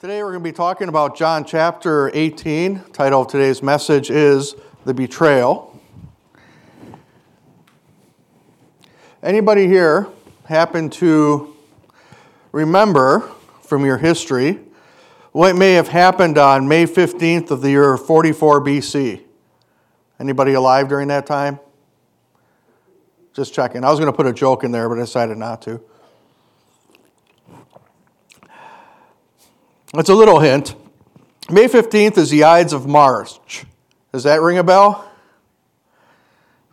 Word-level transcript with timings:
Today 0.00 0.22
we're 0.22 0.30
going 0.30 0.42
to 0.42 0.48
be 0.48 0.56
talking 0.56 0.88
about 0.88 1.14
John 1.14 1.44
chapter 1.44 2.10
18. 2.14 2.84
Title 2.90 3.20
of 3.20 3.28
today's 3.28 3.62
message 3.62 4.10
is 4.10 4.54
The 4.86 4.94
Betrayal. 4.94 5.78
Anybody 9.22 9.66
here 9.66 10.08
happen 10.46 10.88
to 10.88 11.54
remember 12.50 13.30
from 13.60 13.84
your 13.84 13.98
history 13.98 14.60
what 15.32 15.54
may 15.54 15.74
have 15.74 15.88
happened 15.88 16.38
on 16.38 16.66
May 16.66 16.86
15th 16.86 17.50
of 17.50 17.60
the 17.60 17.68
year 17.68 17.98
44 17.98 18.64
BC? 18.64 19.20
Anybody 20.18 20.54
alive 20.54 20.88
during 20.88 21.08
that 21.08 21.26
time? 21.26 21.60
Just 23.34 23.52
checking. 23.52 23.84
I 23.84 23.90
was 23.90 24.00
going 24.00 24.10
to 24.10 24.16
put 24.16 24.26
a 24.26 24.32
joke 24.32 24.64
in 24.64 24.72
there, 24.72 24.88
but 24.88 24.96
I 24.96 25.02
decided 25.02 25.36
not 25.36 25.60
to. 25.60 25.78
It's 29.94 30.08
a 30.08 30.14
little 30.14 30.38
hint. 30.38 30.76
May 31.50 31.66
15th 31.66 32.16
is 32.16 32.30
the 32.30 32.44
Ides 32.44 32.72
of 32.72 32.86
March. 32.86 33.64
Does 34.12 34.22
that 34.22 34.40
ring 34.40 34.58
a 34.58 34.62
bell? 34.62 35.10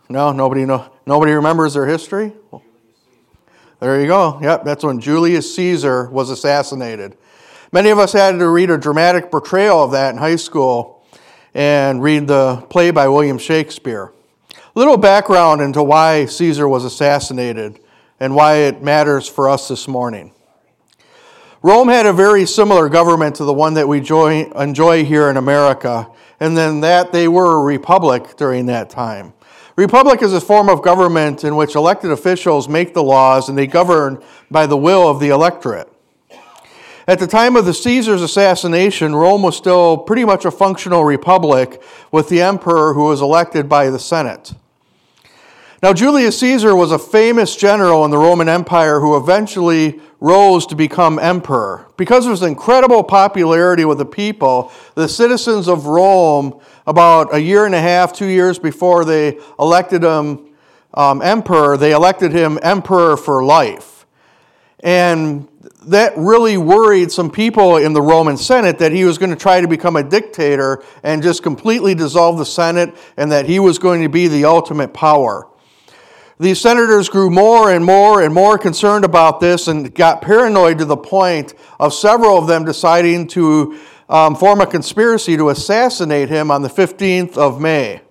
No, 0.08 0.30
nobody 0.30 0.64
know, 0.64 0.88
nobody 1.04 1.32
remembers 1.32 1.74
their 1.74 1.86
history? 1.86 2.32
There 3.80 4.00
you 4.00 4.06
go. 4.06 4.38
Yep, 4.40 4.64
that's 4.64 4.84
when 4.84 5.00
Julius 5.00 5.52
Caesar 5.56 6.08
was 6.10 6.30
assassinated. 6.30 7.16
Many 7.72 7.90
of 7.90 7.98
us 7.98 8.12
had 8.12 8.38
to 8.38 8.48
read 8.48 8.70
a 8.70 8.78
dramatic 8.78 9.32
portrayal 9.32 9.82
of 9.82 9.90
that 9.90 10.12
in 10.12 10.18
high 10.18 10.36
school 10.36 11.04
and 11.54 12.00
read 12.00 12.28
the 12.28 12.64
play 12.70 12.92
by 12.92 13.08
William 13.08 13.38
Shakespeare. 13.38 14.12
A 14.54 14.78
little 14.78 14.96
background 14.96 15.60
into 15.60 15.82
why 15.82 16.26
Caesar 16.26 16.68
was 16.68 16.84
assassinated 16.84 17.80
and 18.20 18.36
why 18.36 18.58
it 18.58 18.80
matters 18.80 19.28
for 19.28 19.48
us 19.48 19.66
this 19.66 19.88
morning. 19.88 20.32
Rome 21.60 21.88
had 21.88 22.06
a 22.06 22.12
very 22.12 22.46
similar 22.46 22.88
government 22.88 23.34
to 23.36 23.44
the 23.44 23.52
one 23.52 23.74
that 23.74 23.88
we 23.88 23.98
enjoy, 23.98 24.44
enjoy 24.52 25.04
here 25.04 25.28
in 25.28 25.36
America, 25.36 26.08
and 26.38 26.56
then 26.56 26.80
that 26.82 27.10
they 27.10 27.26
were 27.26 27.56
a 27.56 27.62
republic 27.62 28.36
during 28.36 28.66
that 28.66 28.90
time. 28.90 29.32
Republic 29.74 30.22
is 30.22 30.32
a 30.32 30.40
form 30.40 30.68
of 30.68 30.82
government 30.82 31.42
in 31.42 31.56
which 31.56 31.74
elected 31.74 32.12
officials 32.12 32.68
make 32.68 32.94
the 32.94 33.02
laws 33.02 33.48
and 33.48 33.58
they 33.58 33.66
govern 33.66 34.22
by 34.50 34.66
the 34.66 34.76
will 34.76 35.08
of 35.08 35.18
the 35.18 35.30
electorate. 35.30 35.92
At 37.08 37.18
the 37.18 37.26
time 37.26 37.56
of 37.56 37.64
the 37.64 37.74
Caesar's 37.74 38.22
assassination, 38.22 39.16
Rome 39.16 39.42
was 39.42 39.56
still 39.56 39.96
pretty 39.96 40.24
much 40.24 40.44
a 40.44 40.50
functional 40.52 41.04
republic 41.04 41.82
with 42.12 42.28
the 42.28 42.40
emperor 42.40 42.94
who 42.94 43.06
was 43.06 43.20
elected 43.20 43.68
by 43.68 43.90
the 43.90 43.98
Senate. 43.98 44.52
Now, 45.82 45.92
Julius 45.92 46.38
Caesar 46.40 46.74
was 46.74 46.92
a 46.92 46.98
famous 46.98 47.56
general 47.56 48.04
in 48.04 48.10
the 48.10 48.18
Roman 48.18 48.48
Empire 48.48 49.00
who 49.00 49.16
eventually 49.16 50.00
rose 50.20 50.66
to 50.66 50.76
become 50.76 51.18
emperor. 51.18 51.86
Because 51.96 52.26
of 52.26 52.32
his 52.32 52.42
incredible 52.42 53.04
popularity 53.04 53.84
with 53.84 53.98
the 53.98 54.06
people, 54.06 54.72
the 54.94 55.08
citizens 55.08 55.68
of 55.68 55.86
Rome, 55.86 56.60
about 56.86 57.34
a 57.34 57.40
year 57.40 57.66
and 57.66 57.74
a 57.74 57.80
half, 57.80 58.12
two 58.12 58.26
years 58.26 58.58
before 58.58 59.04
they 59.04 59.38
elected 59.58 60.02
him 60.02 60.48
um, 60.94 61.22
emperor, 61.22 61.76
they 61.76 61.92
elected 61.92 62.32
him 62.32 62.58
emperor 62.62 63.16
for 63.16 63.44
life. 63.44 64.06
And 64.80 65.48
that 65.86 66.16
really 66.16 66.56
worried 66.56 67.10
some 67.10 67.30
people 67.30 67.76
in 67.76 67.92
the 67.92 68.02
Roman 68.02 68.36
Senate 68.36 68.78
that 68.78 68.92
he 68.92 69.04
was 69.04 69.18
going 69.18 69.30
to 69.30 69.36
try 69.36 69.60
to 69.60 69.68
become 69.68 69.96
a 69.96 70.02
dictator 70.02 70.82
and 71.02 71.22
just 71.22 71.42
completely 71.42 71.94
dissolve 71.94 72.38
the 72.38 72.46
Senate 72.46 72.94
and 73.16 73.30
that 73.32 73.46
he 73.46 73.58
was 73.58 73.78
going 73.78 74.02
to 74.02 74.08
be 74.08 74.28
the 74.28 74.44
ultimate 74.44 74.92
power. 74.92 75.48
These 76.40 76.60
senators 76.60 77.08
grew 77.08 77.30
more 77.30 77.72
and 77.72 77.84
more 77.84 78.22
and 78.22 78.32
more 78.32 78.58
concerned 78.58 79.04
about 79.04 79.40
this 79.40 79.66
and 79.66 79.92
got 79.92 80.22
paranoid 80.22 80.78
to 80.78 80.84
the 80.84 80.96
point 80.96 81.54
of 81.80 81.92
several 81.92 82.38
of 82.38 82.46
them 82.46 82.64
deciding 82.64 83.26
to 83.28 83.78
um, 84.08 84.36
form 84.36 84.60
a 84.60 84.66
conspiracy 84.66 85.36
to 85.36 85.48
assassinate 85.48 86.28
him 86.28 86.50
on 86.52 86.62
the 86.62 86.68
15th 86.68 87.36
of 87.36 87.60
May. 87.60 88.02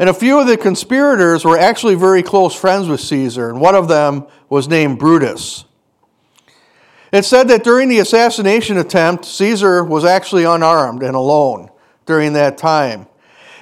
And 0.00 0.10
a 0.10 0.14
few 0.14 0.40
of 0.40 0.48
the 0.48 0.56
conspirators 0.56 1.44
were 1.44 1.56
actually 1.56 1.94
very 1.94 2.24
close 2.24 2.56
friends 2.56 2.88
with 2.88 3.00
Caesar, 3.00 3.50
and 3.50 3.60
one 3.60 3.76
of 3.76 3.86
them 3.86 4.26
was 4.48 4.66
named 4.66 4.98
Brutus. 4.98 5.64
It 7.12 7.24
said 7.24 7.46
that 7.48 7.62
during 7.62 7.88
the 7.88 8.00
assassination 8.00 8.78
attempt, 8.78 9.26
Caesar 9.26 9.84
was 9.84 10.04
actually 10.04 10.42
unarmed 10.42 11.04
and 11.04 11.14
alone 11.14 11.70
during 12.04 12.32
that 12.32 12.58
time. 12.58 13.06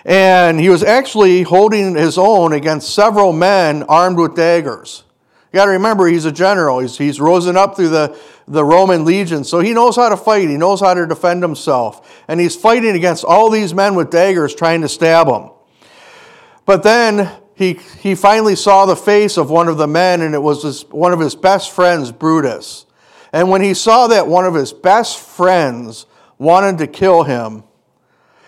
And 0.05 0.59
he 0.59 0.69
was 0.69 0.83
actually 0.83 1.43
holding 1.43 1.95
his 1.95 2.17
own 2.17 2.53
against 2.53 2.95
several 2.95 3.33
men 3.33 3.83
armed 3.85 4.19
with 4.19 4.35
daggers. 4.35 5.05
You 5.53 5.59
got 5.59 5.65
to 5.67 5.73
remember, 5.73 6.07
he's 6.07 6.25
a 6.25 6.33
general. 6.33 6.79
He's, 6.79 6.97
he's 6.97 7.21
risen 7.21 7.57
up 7.57 7.75
through 7.75 7.89
the, 7.89 8.19
the 8.47 8.65
Roman 8.65 9.05
legion, 9.05 9.43
so 9.43 9.61
he 9.61 9.73
knows 9.73 9.97
how 9.97 10.09
to 10.09 10.17
fight. 10.17 10.49
He 10.49 10.57
knows 10.57 10.81
how 10.81 10.95
to 10.95 11.07
defend 11.07 11.43
himself. 11.43 12.23
And 12.29 12.39
he's 12.39 12.55
fighting 12.55 12.95
against 12.95 13.25
all 13.25 13.51
these 13.51 13.75
men 13.75 13.95
with 13.97 14.11
daggers 14.11 14.55
trying 14.55 14.81
to 14.83 14.89
stab 14.89 15.27
him. 15.27 15.51
But 16.67 16.85
then 16.85 17.31
he, 17.57 17.75
he 18.01 18.15
finally 18.15 18.55
saw 18.55 18.87
the 18.87 18.97
face 18.97 19.37
of 19.37 19.51
one 19.51 19.67
of 19.67 19.77
the 19.77 19.89
men, 19.89 20.23
and 20.23 20.35
it 20.35 20.43
was 20.43 20.63
his, 20.63 20.83
one 20.83 21.13
of 21.13 21.19
his 21.19 21.35
best 21.35 21.73
friends, 21.73 22.13
Brutus. 22.13 22.87
And 23.33 23.51
when 23.51 23.61
he 23.61 23.75
saw 23.75 24.07
that 24.07 24.29
one 24.29 24.45
of 24.45 24.55
his 24.55 24.73
best 24.73 25.19
friends 25.19 26.07
wanted 26.39 26.79
to 26.79 26.87
kill 26.87 27.25
him, 27.25 27.65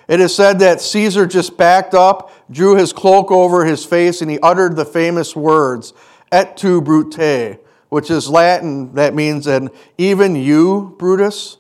it 0.09 0.21
is 0.21 0.35
said 0.35 0.59
that 0.59 0.81
Caesar 0.81 1.27
just 1.27 1.57
backed 1.57 1.95
up, 1.95 2.33
drew 2.51 2.77
his 2.77 2.93
cloak 2.93 3.31
over 3.31 3.65
his 3.65 3.85
face, 3.85 4.21
and 4.21 4.31
he 4.31 4.39
uttered 4.41 4.77
the 4.77 4.85
famous 4.85 5.35
words, 5.37 5.93
Et 6.31 6.57
tu, 6.57 6.81
Brute, 6.81 7.59
which 7.89 8.11
is 8.11 8.29
Latin, 8.29 8.95
that 8.95 9.15
means, 9.15 9.47
and 9.47 9.71
even 9.99 10.35
you, 10.35 10.95
Brutus. 10.99 11.59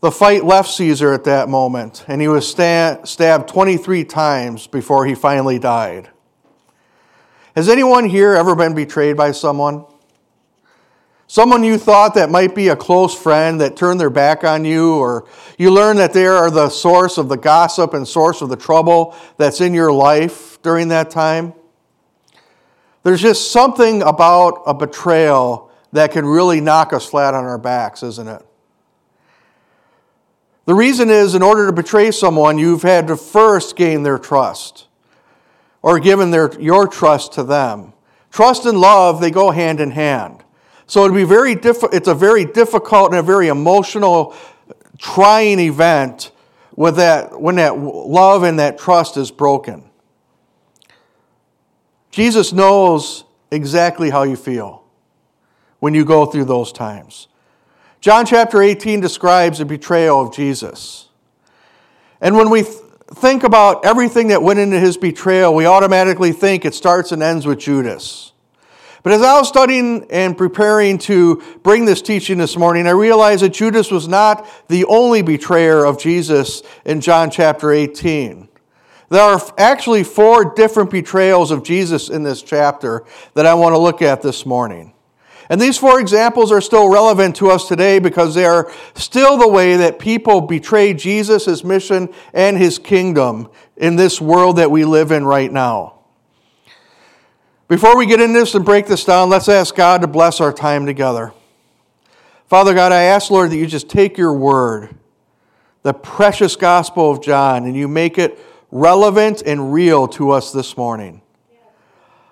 The 0.00 0.10
fight 0.10 0.44
left 0.44 0.70
Caesar 0.70 1.12
at 1.12 1.24
that 1.24 1.50
moment, 1.50 2.04
and 2.08 2.22
he 2.22 2.28
was 2.28 2.48
stabbed 2.48 3.48
23 3.48 4.04
times 4.04 4.66
before 4.66 5.04
he 5.04 5.14
finally 5.14 5.58
died. 5.58 6.08
Has 7.54 7.68
anyone 7.68 8.08
here 8.08 8.32
ever 8.34 8.54
been 8.54 8.74
betrayed 8.74 9.16
by 9.16 9.32
someone? 9.32 9.84
Someone 11.30 11.62
you 11.62 11.78
thought 11.78 12.14
that 12.14 12.28
might 12.28 12.56
be 12.56 12.66
a 12.66 12.74
close 12.74 13.14
friend 13.14 13.60
that 13.60 13.76
turned 13.76 14.00
their 14.00 14.10
back 14.10 14.42
on 14.42 14.64
you, 14.64 14.96
or 14.96 15.28
you 15.58 15.70
learn 15.70 15.96
that 15.98 16.12
they 16.12 16.26
are 16.26 16.50
the 16.50 16.68
source 16.68 17.18
of 17.18 17.28
the 17.28 17.36
gossip 17.36 17.94
and 17.94 18.08
source 18.08 18.42
of 18.42 18.48
the 18.48 18.56
trouble 18.56 19.14
that's 19.36 19.60
in 19.60 19.72
your 19.72 19.92
life 19.92 20.60
during 20.62 20.88
that 20.88 21.08
time. 21.08 21.54
There's 23.04 23.22
just 23.22 23.52
something 23.52 24.02
about 24.02 24.64
a 24.66 24.74
betrayal 24.74 25.70
that 25.92 26.10
can 26.10 26.26
really 26.26 26.60
knock 26.60 26.92
us 26.92 27.06
flat 27.08 27.32
on 27.32 27.44
our 27.44 27.58
backs, 27.58 28.02
isn't 28.02 28.26
it? 28.26 28.44
The 30.64 30.74
reason 30.74 31.10
is, 31.10 31.36
in 31.36 31.42
order 31.42 31.66
to 31.66 31.72
betray 31.72 32.10
someone, 32.10 32.58
you've 32.58 32.82
had 32.82 33.06
to 33.06 33.16
first 33.16 33.76
gain 33.76 34.02
their 34.02 34.18
trust 34.18 34.88
or 35.80 36.00
given 36.00 36.32
their, 36.32 36.60
your 36.60 36.88
trust 36.88 37.34
to 37.34 37.44
them. 37.44 37.92
Trust 38.32 38.66
and 38.66 38.80
love, 38.80 39.20
they 39.20 39.30
go 39.30 39.52
hand 39.52 39.78
in 39.78 39.92
hand. 39.92 40.42
So 40.90 41.04
it'd 41.04 41.14
be 41.14 41.22
very 41.22 41.54
diff- 41.54 41.92
it's 41.92 42.08
a 42.08 42.16
very 42.16 42.44
difficult 42.44 43.12
and 43.12 43.20
a 43.20 43.22
very 43.22 43.46
emotional, 43.46 44.34
trying 44.98 45.60
event 45.60 46.32
with 46.74 46.96
that, 46.96 47.40
when 47.40 47.54
that 47.54 47.78
love 47.78 48.42
and 48.42 48.58
that 48.58 48.76
trust 48.76 49.16
is 49.16 49.30
broken. 49.30 49.84
Jesus 52.10 52.52
knows 52.52 53.22
exactly 53.52 54.10
how 54.10 54.24
you 54.24 54.34
feel 54.34 54.82
when 55.78 55.94
you 55.94 56.04
go 56.04 56.26
through 56.26 56.46
those 56.46 56.72
times. 56.72 57.28
John 58.00 58.26
chapter 58.26 58.60
18 58.60 58.98
describes 58.98 59.58
the 59.58 59.64
betrayal 59.64 60.20
of 60.20 60.34
Jesus. 60.34 61.08
And 62.20 62.34
when 62.34 62.50
we 62.50 62.64
th- 62.64 62.74
think 63.14 63.44
about 63.44 63.84
everything 63.84 64.26
that 64.28 64.42
went 64.42 64.58
into 64.58 64.80
his 64.80 64.96
betrayal, 64.96 65.54
we 65.54 65.66
automatically 65.66 66.32
think 66.32 66.64
it 66.64 66.74
starts 66.74 67.12
and 67.12 67.22
ends 67.22 67.46
with 67.46 67.60
Judas. 67.60 68.32
But 69.02 69.12
as 69.12 69.22
I 69.22 69.38
was 69.38 69.48
studying 69.48 70.06
and 70.10 70.36
preparing 70.36 70.98
to 70.98 71.42
bring 71.62 71.86
this 71.86 72.02
teaching 72.02 72.38
this 72.38 72.56
morning, 72.56 72.86
I 72.86 72.90
realized 72.90 73.42
that 73.42 73.54
Judas 73.54 73.90
was 73.90 74.08
not 74.08 74.46
the 74.68 74.84
only 74.84 75.22
betrayer 75.22 75.84
of 75.84 75.98
Jesus 75.98 76.62
in 76.84 77.00
John 77.00 77.30
chapter 77.30 77.70
18. 77.72 78.48
There 79.08 79.22
are 79.22 79.40
actually 79.58 80.04
four 80.04 80.54
different 80.54 80.90
betrayals 80.90 81.50
of 81.50 81.64
Jesus 81.64 82.10
in 82.10 82.22
this 82.22 82.42
chapter 82.42 83.04
that 83.34 83.46
I 83.46 83.54
want 83.54 83.74
to 83.74 83.78
look 83.78 84.02
at 84.02 84.22
this 84.22 84.44
morning. 84.44 84.92
And 85.48 85.60
these 85.60 85.76
four 85.76 85.98
examples 85.98 86.52
are 86.52 86.60
still 86.60 86.88
relevant 86.88 87.34
to 87.36 87.50
us 87.50 87.66
today 87.66 87.98
because 87.98 88.36
they 88.36 88.44
are 88.44 88.70
still 88.94 89.36
the 89.36 89.48
way 89.48 89.76
that 89.76 89.98
people 89.98 90.42
betray 90.42 90.94
Jesus, 90.94 91.46
his 91.46 91.64
mission, 91.64 92.08
and 92.32 92.56
his 92.56 92.78
kingdom 92.78 93.48
in 93.76 93.96
this 93.96 94.20
world 94.20 94.58
that 94.58 94.70
we 94.70 94.84
live 94.84 95.10
in 95.10 95.24
right 95.24 95.50
now. 95.50 95.99
Before 97.70 97.96
we 97.96 98.04
get 98.04 98.20
into 98.20 98.36
this 98.36 98.56
and 98.56 98.64
break 98.64 98.86
this 98.86 99.04
down, 99.04 99.30
let's 99.30 99.48
ask 99.48 99.76
God 99.76 100.00
to 100.00 100.08
bless 100.08 100.40
our 100.40 100.52
time 100.52 100.86
together. 100.86 101.32
Father 102.48 102.74
God, 102.74 102.90
I 102.90 103.02
ask, 103.02 103.30
Lord, 103.30 103.52
that 103.52 103.56
you 103.58 103.66
just 103.68 103.88
take 103.88 104.18
your 104.18 104.32
word, 104.32 104.92
the 105.84 105.94
precious 105.94 106.56
gospel 106.56 107.12
of 107.12 107.22
John, 107.22 107.66
and 107.66 107.76
you 107.76 107.86
make 107.86 108.18
it 108.18 108.40
relevant 108.72 109.44
and 109.46 109.72
real 109.72 110.08
to 110.08 110.32
us 110.32 110.50
this 110.50 110.76
morning. 110.76 111.22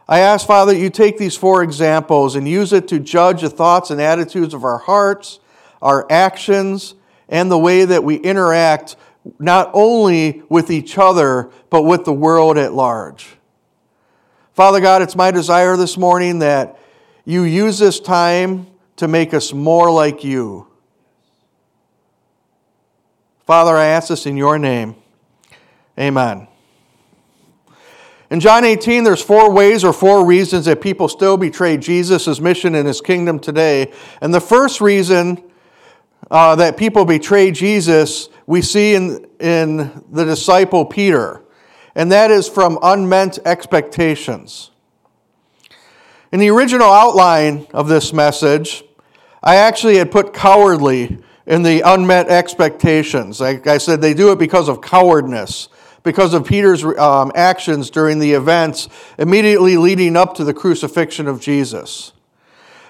I 0.09 0.19
ask, 0.19 0.45
Father, 0.45 0.73
that 0.73 0.81
you 0.81 0.91
take 0.91 1.19
these 1.19 1.37
four 1.37 1.63
examples 1.63 2.35
and 2.35 2.49
use 2.49 2.73
it 2.73 2.89
to 2.89 2.99
judge 2.99 3.43
the 3.43 3.49
thoughts 3.49 3.93
and 3.93 4.01
attitudes 4.01 4.55
of 4.55 4.65
our 4.65 4.79
hearts, 4.79 5.39
our 5.81 6.05
actions, 6.11 6.97
and 7.29 7.49
the 7.49 7.59
way 7.59 7.85
that 7.85 8.03
we 8.03 8.17
interact 8.17 8.97
not 9.39 9.71
only 9.73 10.43
with 10.49 10.69
each 10.69 10.99
other, 10.99 11.49
but 11.71 11.83
with 11.83 12.05
the 12.05 12.13
world 12.13 12.59
at 12.59 12.73
large. 12.73 13.38
Father 14.59 14.81
God, 14.81 15.03
it's 15.03 15.15
my 15.15 15.31
desire 15.31 15.77
this 15.77 15.97
morning 15.97 16.41
that 16.41 16.77
you 17.25 17.45
use 17.45 17.79
this 17.79 18.01
time 18.01 18.67
to 18.97 19.07
make 19.07 19.33
us 19.33 19.53
more 19.53 19.89
like 19.89 20.25
you. 20.25 20.67
Father, 23.47 23.77
I 23.77 23.85
ask 23.85 24.09
this 24.09 24.27
in 24.27 24.37
your 24.37 24.59
name. 24.59 24.97
Amen. 25.97 26.49
In 28.31 28.41
John 28.41 28.65
18, 28.65 29.05
there's 29.05 29.23
four 29.23 29.53
ways 29.53 29.85
or 29.85 29.93
four 29.93 30.27
reasons 30.27 30.65
that 30.65 30.81
people 30.81 31.07
still 31.07 31.37
betray 31.37 31.77
Jesus' 31.77 32.41
mission 32.41 32.75
and 32.75 32.85
his 32.85 33.01
kingdom 33.01 33.39
today. 33.39 33.93
And 34.21 34.35
the 34.35 34.41
first 34.41 34.81
reason 34.81 35.41
uh, 36.33 36.57
that 36.57 36.77
people 36.77 37.05
betray 37.05 37.53
Jesus, 37.53 38.29
we 38.49 38.63
see 38.63 38.97
in, 38.97 39.25
in 39.39 40.05
the 40.11 40.25
disciple 40.25 40.85
Peter, 40.85 41.45
and 41.95 42.13
that 42.13 42.31
is 42.31 42.49
from 42.49 42.79
unmet 42.83 43.39
expectations. 43.45 44.71
In 46.31 46.41
the 46.41 46.51
original 46.51 46.91
outline 46.91 47.67
of 47.73 47.89
this 47.89 48.13
message, 48.13 48.85
I 49.43 49.57
actually 49.57 49.97
had 49.97 50.11
put 50.11 50.35
cowardly 50.35 51.19
in 51.47 51.63
the 51.63 51.81
unmet 51.81 52.29
expectations. 52.29 53.41
Like 53.41 53.67
I 53.67 53.79
said, 53.79 54.01
they 54.01 54.13
do 54.13 54.31
it 54.33 54.39
because 54.39 54.69
of 54.69 54.83
cowardness, 54.83 55.69
because 56.03 56.35
of 56.35 56.47
Peter's 56.47 56.85
um, 56.85 57.33
actions 57.35 57.89
during 57.89 58.19
the 58.19 58.33
events 58.33 58.89
immediately 59.19 59.79
leading 59.79 60.17
up 60.17 60.35
to 60.35 60.45
the 60.45 60.53
crucifixion 60.53 61.27
of 61.27 61.41
Jesus. 61.41 62.13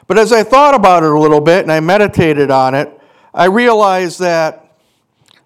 But 0.09 0.19
as 0.19 0.33
I 0.33 0.43
thought 0.43 0.75
about 0.75 1.05
it 1.05 1.11
a 1.11 1.19
little 1.19 1.41
bit 1.41 1.62
and 1.62 1.71
I 1.71 1.81
meditated 1.81 2.50
on 2.50 2.75
it, 2.75 2.99
I 3.33 3.45
realized 3.45 4.19
that 4.21 4.75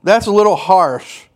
that's 0.02 0.26
a 0.26 0.32
little 0.32 0.56
harsh 0.56 1.26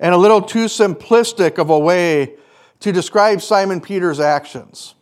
and 0.00 0.14
a 0.14 0.18
little 0.18 0.42
too 0.42 0.66
simplistic 0.66 1.58
of 1.58 1.70
a 1.70 1.78
way 1.78 2.34
to 2.80 2.92
describe 2.92 3.42
Simon 3.42 3.80
Peter's 3.80 4.20
actions 4.20 4.94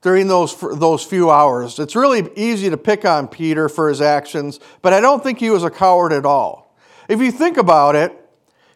during 0.00 0.26
those, 0.26 0.58
those 0.60 1.04
few 1.04 1.30
hours. 1.30 1.78
It's 1.78 1.94
really 1.94 2.28
easy 2.36 2.70
to 2.70 2.76
pick 2.76 3.04
on 3.04 3.28
Peter 3.28 3.68
for 3.68 3.88
his 3.88 4.00
actions, 4.00 4.58
but 4.82 4.92
I 4.92 5.00
don't 5.00 5.22
think 5.22 5.38
he 5.38 5.50
was 5.50 5.64
a 5.64 5.70
coward 5.70 6.12
at 6.12 6.26
all. 6.26 6.76
If 7.08 7.20
you 7.20 7.30
think 7.30 7.56
about 7.56 7.94
it, 7.94 8.18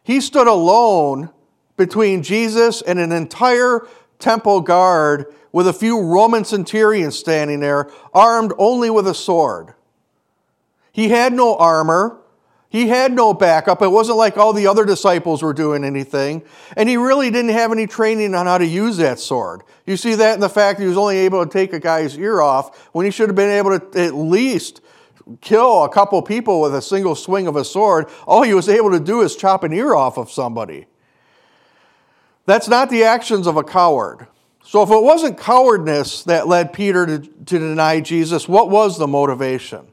he 0.03 0.21
stood 0.21 0.47
alone 0.47 1.31
between 1.77 2.23
Jesus 2.23 2.81
and 2.83 2.99
an 2.99 3.13
entire 3.13 3.87
temple 4.19 4.61
guard 4.61 5.33
with 5.53 5.67
a 5.67 5.73
few 5.73 6.01
Roman 6.01 6.45
centurions 6.45 7.19
standing 7.19 7.61
there, 7.61 7.91
armed 8.13 8.53
only 8.59 8.91
with 8.91 9.09
a 9.09 9.15
sword. 9.15 9.75
He 10.93 11.09
had 11.09 11.33
no 11.33 11.57
armor. 11.57 12.19
He 12.77 12.89
had 12.89 13.15
no 13.15 13.33
backup. 13.33 13.81
It 13.81 13.89
wasn't 13.89 14.19
like 14.19 14.37
all 14.37 14.53
the 14.53 14.67
other 14.67 14.85
disciples 14.85 15.43
were 15.43 15.55
doing 15.55 15.83
anything. 15.83 16.43
And 16.77 16.91
he 16.91 16.99
really 16.99 17.31
didn't 17.31 17.53
have 17.53 17.73
any 17.73 17.87
training 17.87 18.35
on 18.35 18.45
how 18.45 18.59
to 18.59 18.67
use 18.67 18.99
that 18.99 19.19
sword. 19.19 19.63
You 19.87 19.97
see 19.97 20.15
that 20.17 20.35
in 20.35 20.41
the 20.41 20.51
fact 20.51 20.79
that 20.79 20.85
he 20.85 20.89
was 20.89 20.99
only 20.99 21.17
able 21.17 21.43
to 21.43 21.51
take 21.51 21.73
a 21.73 21.81
guy's 21.81 22.19
ear 22.19 22.43
off 22.43 22.77
when 22.93 23.07
he 23.07 23.11
should 23.11 23.31
have 23.31 23.35
been 23.35 23.49
able 23.49 23.81
to 23.81 23.99
at 23.99 24.15
least 24.15 24.83
kill 25.41 25.85
a 25.85 25.89
couple 25.89 26.21
people 26.21 26.61
with 26.61 26.75
a 26.75 26.83
single 26.83 27.15
swing 27.15 27.47
of 27.47 27.57
a 27.57 27.65
sword. 27.65 28.11
All 28.27 28.43
he 28.43 28.53
was 28.53 28.69
able 28.69 28.91
to 28.91 29.01
do 29.01 29.23
is 29.23 29.37
chop 29.37 29.65
an 29.65 29.73
ear 29.73 29.95
off 29.95 30.19
of 30.19 30.31
somebody. 30.31 30.85
That's 32.45 32.69
not 32.69 32.91
the 32.91 33.05
actions 33.05 33.47
of 33.47 33.57
a 33.57 33.65
coward. 33.65 34.27
So, 34.63 34.83
if 34.83 34.91
it 34.91 35.03
wasn't 35.03 35.39
cowardness 35.39 36.25
that 36.25 36.47
led 36.47 36.75
Peter 36.75 37.07
to, 37.07 37.21
to 37.21 37.59
deny 37.59 38.01
Jesus, 38.01 38.47
what 38.47 38.69
was 38.69 38.99
the 38.99 39.07
motivation? 39.07 39.87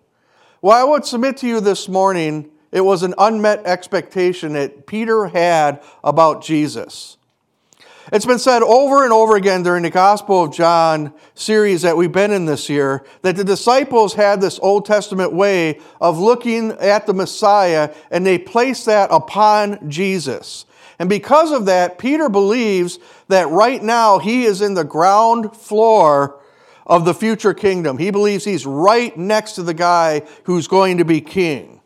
Well, 0.61 0.77
I 0.77 0.83
would 0.83 1.05
submit 1.05 1.37
to 1.37 1.47
you 1.47 1.61
this 1.61 1.87
morning 1.87 2.49
it 2.73 2.81
was 2.81 3.03
an 3.03 3.13
unmet 3.19 3.65
expectation 3.65 4.53
that 4.53 4.87
Peter 4.87 5.27
had 5.27 5.81
about 6.03 6.43
Jesus. 6.43 7.17
It's 8.11 8.25
been 8.25 8.39
said 8.39 8.63
over 8.63 9.03
and 9.03 9.13
over 9.13 9.37
again 9.37 9.63
during 9.63 9.83
the 9.83 9.91
Gospel 9.91 10.43
of 10.43 10.51
John 10.51 11.13
series 11.35 11.83
that 11.83 11.95
we've 11.95 12.11
been 12.11 12.31
in 12.31 12.45
this 12.45 12.69
year 12.69 13.05
that 13.21 13.37
the 13.37 13.43
disciples 13.43 14.15
had 14.15 14.41
this 14.41 14.59
Old 14.59 14.85
Testament 14.85 15.31
way 15.31 15.79
of 16.01 16.19
looking 16.19 16.71
at 16.71 17.05
the 17.05 17.13
Messiah 17.13 17.93
and 18.11 18.25
they 18.25 18.37
placed 18.39 18.87
that 18.87 19.09
upon 19.11 19.89
Jesus. 19.89 20.65
And 20.97 21.07
because 21.07 21.51
of 21.51 21.67
that, 21.67 21.99
Peter 21.99 22.27
believes 22.27 22.97
that 23.27 23.47
right 23.49 23.81
now 23.81 24.17
he 24.17 24.45
is 24.45 24.61
in 24.61 24.73
the 24.73 24.83
ground 24.83 25.55
floor 25.55 26.41
of 26.87 27.05
the 27.05 27.13
future 27.13 27.53
kingdom. 27.53 27.99
He 27.99 28.09
believes 28.09 28.43
he's 28.43 28.65
right 28.65 29.15
next 29.15 29.53
to 29.53 29.63
the 29.63 29.73
guy 29.75 30.23
who's 30.45 30.67
going 30.67 30.97
to 30.97 31.05
be 31.05 31.21
king. 31.21 31.81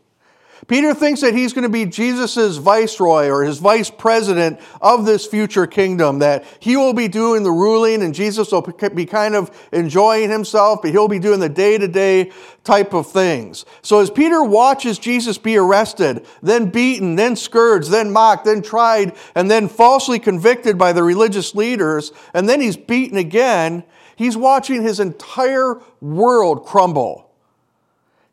Peter 0.68 0.94
thinks 0.94 1.22
that 1.22 1.36
he's 1.36 1.54
going 1.54 1.64
to 1.64 1.70
be 1.70 1.86
Jesus' 1.86 2.58
viceroy 2.58 3.28
or 3.28 3.44
his 3.44 3.60
vice 3.60 3.90
president 3.90 4.60
of 4.82 5.06
this 5.06 5.26
future 5.26 5.68
kingdom, 5.68 6.20
that 6.20 6.46
he 6.60 6.76
will 6.76 6.94
be 6.94 7.08
doing 7.08 7.44
the 7.44 7.52
ruling 7.52 8.02
and 8.02 8.16
Jesus 8.16 8.52
will 8.52 8.62
be 8.62 9.06
kind 9.06 9.36
of 9.36 9.70
enjoying 9.72 10.30
himself, 10.30 10.82
but 10.82 10.92
he'll 10.92 11.08
be 11.08 11.20
doing 11.20 11.40
the 11.40 11.50
day 11.50 11.78
to 11.78 11.88
day 11.88 12.32
type 12.64 12.94
of 12.94 13.10
things. 13.10 13.66
So 13.82 14.00
as 14.00 14.10
Peter 14.10 14.44
watches 14.44 15.00
Jesus 15.00 15.38
be 15.38 15.58
arrested, 15.58 16.26
then 16.42 16.70
beaten, 16.70 17.16
then 17.16 17.36
scourged, 17.36 17.92
then 17.92 18.12
mocked, 18.12 18.46
then 18.46 18.62
tried, 18.62 19.16
and 19.36 19.50
then 19.50 19.68
falsely 19.68 20.20
convicted 20.20 20.78
by 20.78 20.94
the 20.94 21.04
religious 21.04 21.56
leaders, 21.56 22.12
and 22.34 22.50
then 22.50 22.60
he's 22.60 22.78
beaten 22.78 23.18
again, 23.18 23.84
He's 24.18 24.36
watching 24.36 24.82
his 24.82 25.00
entire 25.00 25.80
world 26.02 26.66
crumble. 26.66 27.27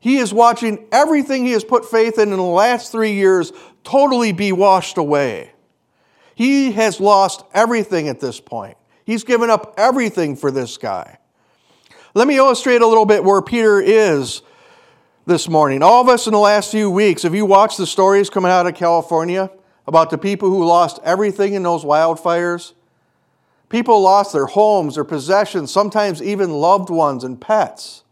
He 0.04 0.18
is 0.18 0.34
watching 0.34 0.84
everything 0.92 1.46
he 1.46 1.52
has 1.52 1.64
put 1.64 1.90
faith 1.90 2.18
in 2.18 2.30
in 2.30 2.36
the 2.36 2.42
last 2.42 2.92
three 2.92 3.14
years 3.14 3.54
totally 3.84 4.32
be 4.32 4.52
washed 4.52 4.98
away. 4.98 5.52
He 6.34 6.72
has 6.72 7.00
lost 7.00 7.42
everything 7.54 8.10
at 8.10 8.20
this 8.20 8.38
point. 8.38 8.76
He's 9.06 9.24
given 9.24 9.48
up 9.48 9.72
everything 9.78 10.36
for 10.36 10.50
this 10.50 10.76
guy. 10.76 11.16
Let 12.12 12.28
me 12.28 12.36
illustrate 12.36 12.82
a 12.82 12.86
little 12.86 13.06
bit 13.06 13.24
where 13.24 13.40
Peter 13.40 13.80
is 13.80 14.42
this 15.24 15.48
morning. 15.48 15.82
All 15.82 16.02
of 16.02 16.10
us 16.10 16.26
in 16.26 16.34
the 16.34 16.38
last 16.38 16.70
few 16.70 16.90
weeks, 16.90 17.22
have 17.22 17.34
you 17.34 17.46
watched 17.46 17.78
the 17.78 17.86
stories 17.86 18.28
coming 18.28 18.50
out 18.50 18.66
of 18.66 18.74
California 18.74 19.50
about 19.86 20.10
the 20.10 20.18
people 20.18 20.50
who 20.50 20.66
lost 20.66 21.00
everything 21.02 21.54
in 21.54 21.62
those 21.62 21.82
wildfires? 21.82 22.74
People 23.70 24.02
lost 24.02 24.34
their 24.34 24.44
homes, 24.44 24.96
their 24.96 25.04
possessions, 25.04 25.72
sometimes 25.72 26.22
even 26.22 26.50
loved 26.50 26.90
ones 26.90 27.24
and 27.24 27.40
pets 27.40 28.03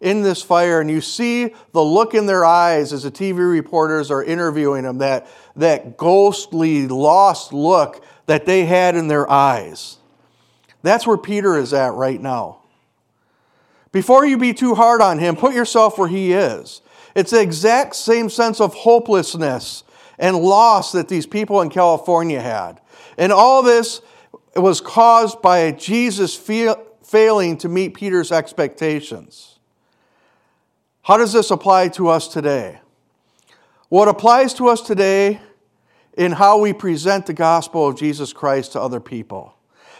in 0.00 0.22
this 0.22 0.42
fire. 0.42 0.80
And 0.80 0.90
you 0.90 1.00
see 1.00 1.54
the 1.72 1.82
look 1.82 2.14
in 2.14 2.26
their 2.26 2.44
eyes 2.44 2.92
as 2.92 3.04
the 3.04 3.10
TV 3.10 3.50
reporters 3.50 4.10
are 4.10 4.22
interviewing 4.22 4.84
them 4.84 4.98
that, 4.98 5.26
that 5.56 5.96
ghostly, 5.96 6.86
lost 6.88 7.52
look 7.52 8.04
that 8.26 8.46
they 8.46 8.64
had 8.64 8.96
in 8.96 9.08
their 9.08 9.30
eyes. 9.30 9.98
That's 10.82 11.06
where 11.06 11.16
Peter 11.16 11.56
is 11.56 11.72
at 11.72 11.94
right 11.94 12.20
now. 12.20 12.58
Before 13.92 14.26
you 14.26 14.36
be 14.36 14.52
too 14.52 14.74
hard 14.74 15.00
on 15.00 15.18
him, 15.18 15.36
put 15.36 15.54
yourself 15.54 15.98
where 15.98 16.08
he 16.08 16.32
is. 16.32 16.82
It's 17.14 17.30
the 17.30 17.40
exact 17.40 17.96
same 17.96 18.28
sense 18.28 18.60
of 18.60 18.74
hopelessness 18.74 19.84
and 20.18 20.36
loss 20.36 20.92
that 20.92 21.08
these 21.08 21.26
people 21.26 21.62
in 21.62 21.70
California 21.70 22.40
had. 22.40 22.80
And 23.16 23.32
all 23.32 23.62
this 23.62 24.02
was 24.54 24.80
caused 24.80 25.40
by 25.40 25.72
Jesus 25.72 26.36
failing 26.36 27.56
to 27.58 27.68
meet 27.68 27.94
Peter's 27.94 28.32
expectations. 28.32 29.55
How 31.06 31.16
does 31.16 31.32
this 31.32 31.52
apply 31.52 31.90
to 31.90 32.08
us 32.08 32.26
today? 32.26 32.80
What 33.90 34.08
applies 34.08 34.54
to 34.54 34.66
us 34.66 34.80
today 34.80 35.40
in 36.18 36.32
how 36.32 36.58
we 36.58 36.72
present 36.72 37.26
the 37.26 37.32
gospel 37.32 37.86
of 37.86 37.96
Jesus 37.96 38.32
Christ 38.32 38.72
to 38.72 38.80
other 38.80 38.98
people. 38.98 39.54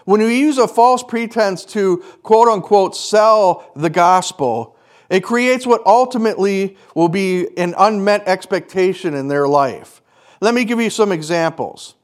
When 0.04 0.20
we 0.20 0.36
use 0.40 0.58
a 0.58 0.66
false 0.66 1.04
pretense 1.04 1.64
to 1.66 1.98
quote 2.24 2.48
unquote 2.48 2.96
sell 2.96 3.70
the 3.76 3.88
gospel, 3.88 4.76
it 5.08 5.22
creates 5.22 5.64
what 5.64 5.86
ultimately 5.86 6.76
will 6.96 7.08
be 7.08 7.56
an 7.56 7.76
unmet 7.78 8.26
expectation 8.26 9.14
in 9.14 9.28
their 9.28 9.46
life. 9.46 10.02
Let 10.40 10.54
me 10.54 10.64
give 10.64 10.80
you 10.80 10.90
some 10.90 11.12
examples. 11.12 11.94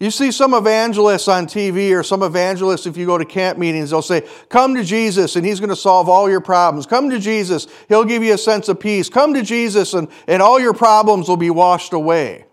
You 0.00 0.10
see 0.10 0.32
some 0.32 0.54
evangelists 0.54 1.28
on 1.28 1.46
TV 1.46 1.94
or 1.94 2.02
some 2.02 2.22
evangelists, 2.22 2.86
if 2.86 2.96
you 2.96 3.04
go 3.04 3.18
to 3.18 3.24
camp 3.26 3.58
meetings, 3.58 3.90
they'll 3.90 4.00
say, 4.00 4.26
Come 4.48 4.74
to 4.74 4.82
Jesus 4.82 5.36
and 5.36 5.44
he's 5.44 5.60
going 5.60 5.68
to 5.68 5.76
solve 5.76 6.08
all 6.08 6.28
your 6.28 6.40
problems. 6.40 6.86
Come 6.86 7.10
to 7.10 7.18
Jesus, 7.18 7.66
he'll 7.86 8.06
give 8.06 8.22
you 8.22 8.32
a 8.32 8.38
sense 8.38 8.70
of 8.70 8.80
peace. 8.80 9.10
Come 9.10 9.34
to 9.34 9.42
Jesus 9.42 9.92
and, 9.92 10.08
and 10.26 10.40
all 10.40 10.58
your 10.58 10.72
problems 10.72 11.28
will 11.28 11.36
be 11.36 11.50
washed 11.50 11.92
away. 11.92 12.46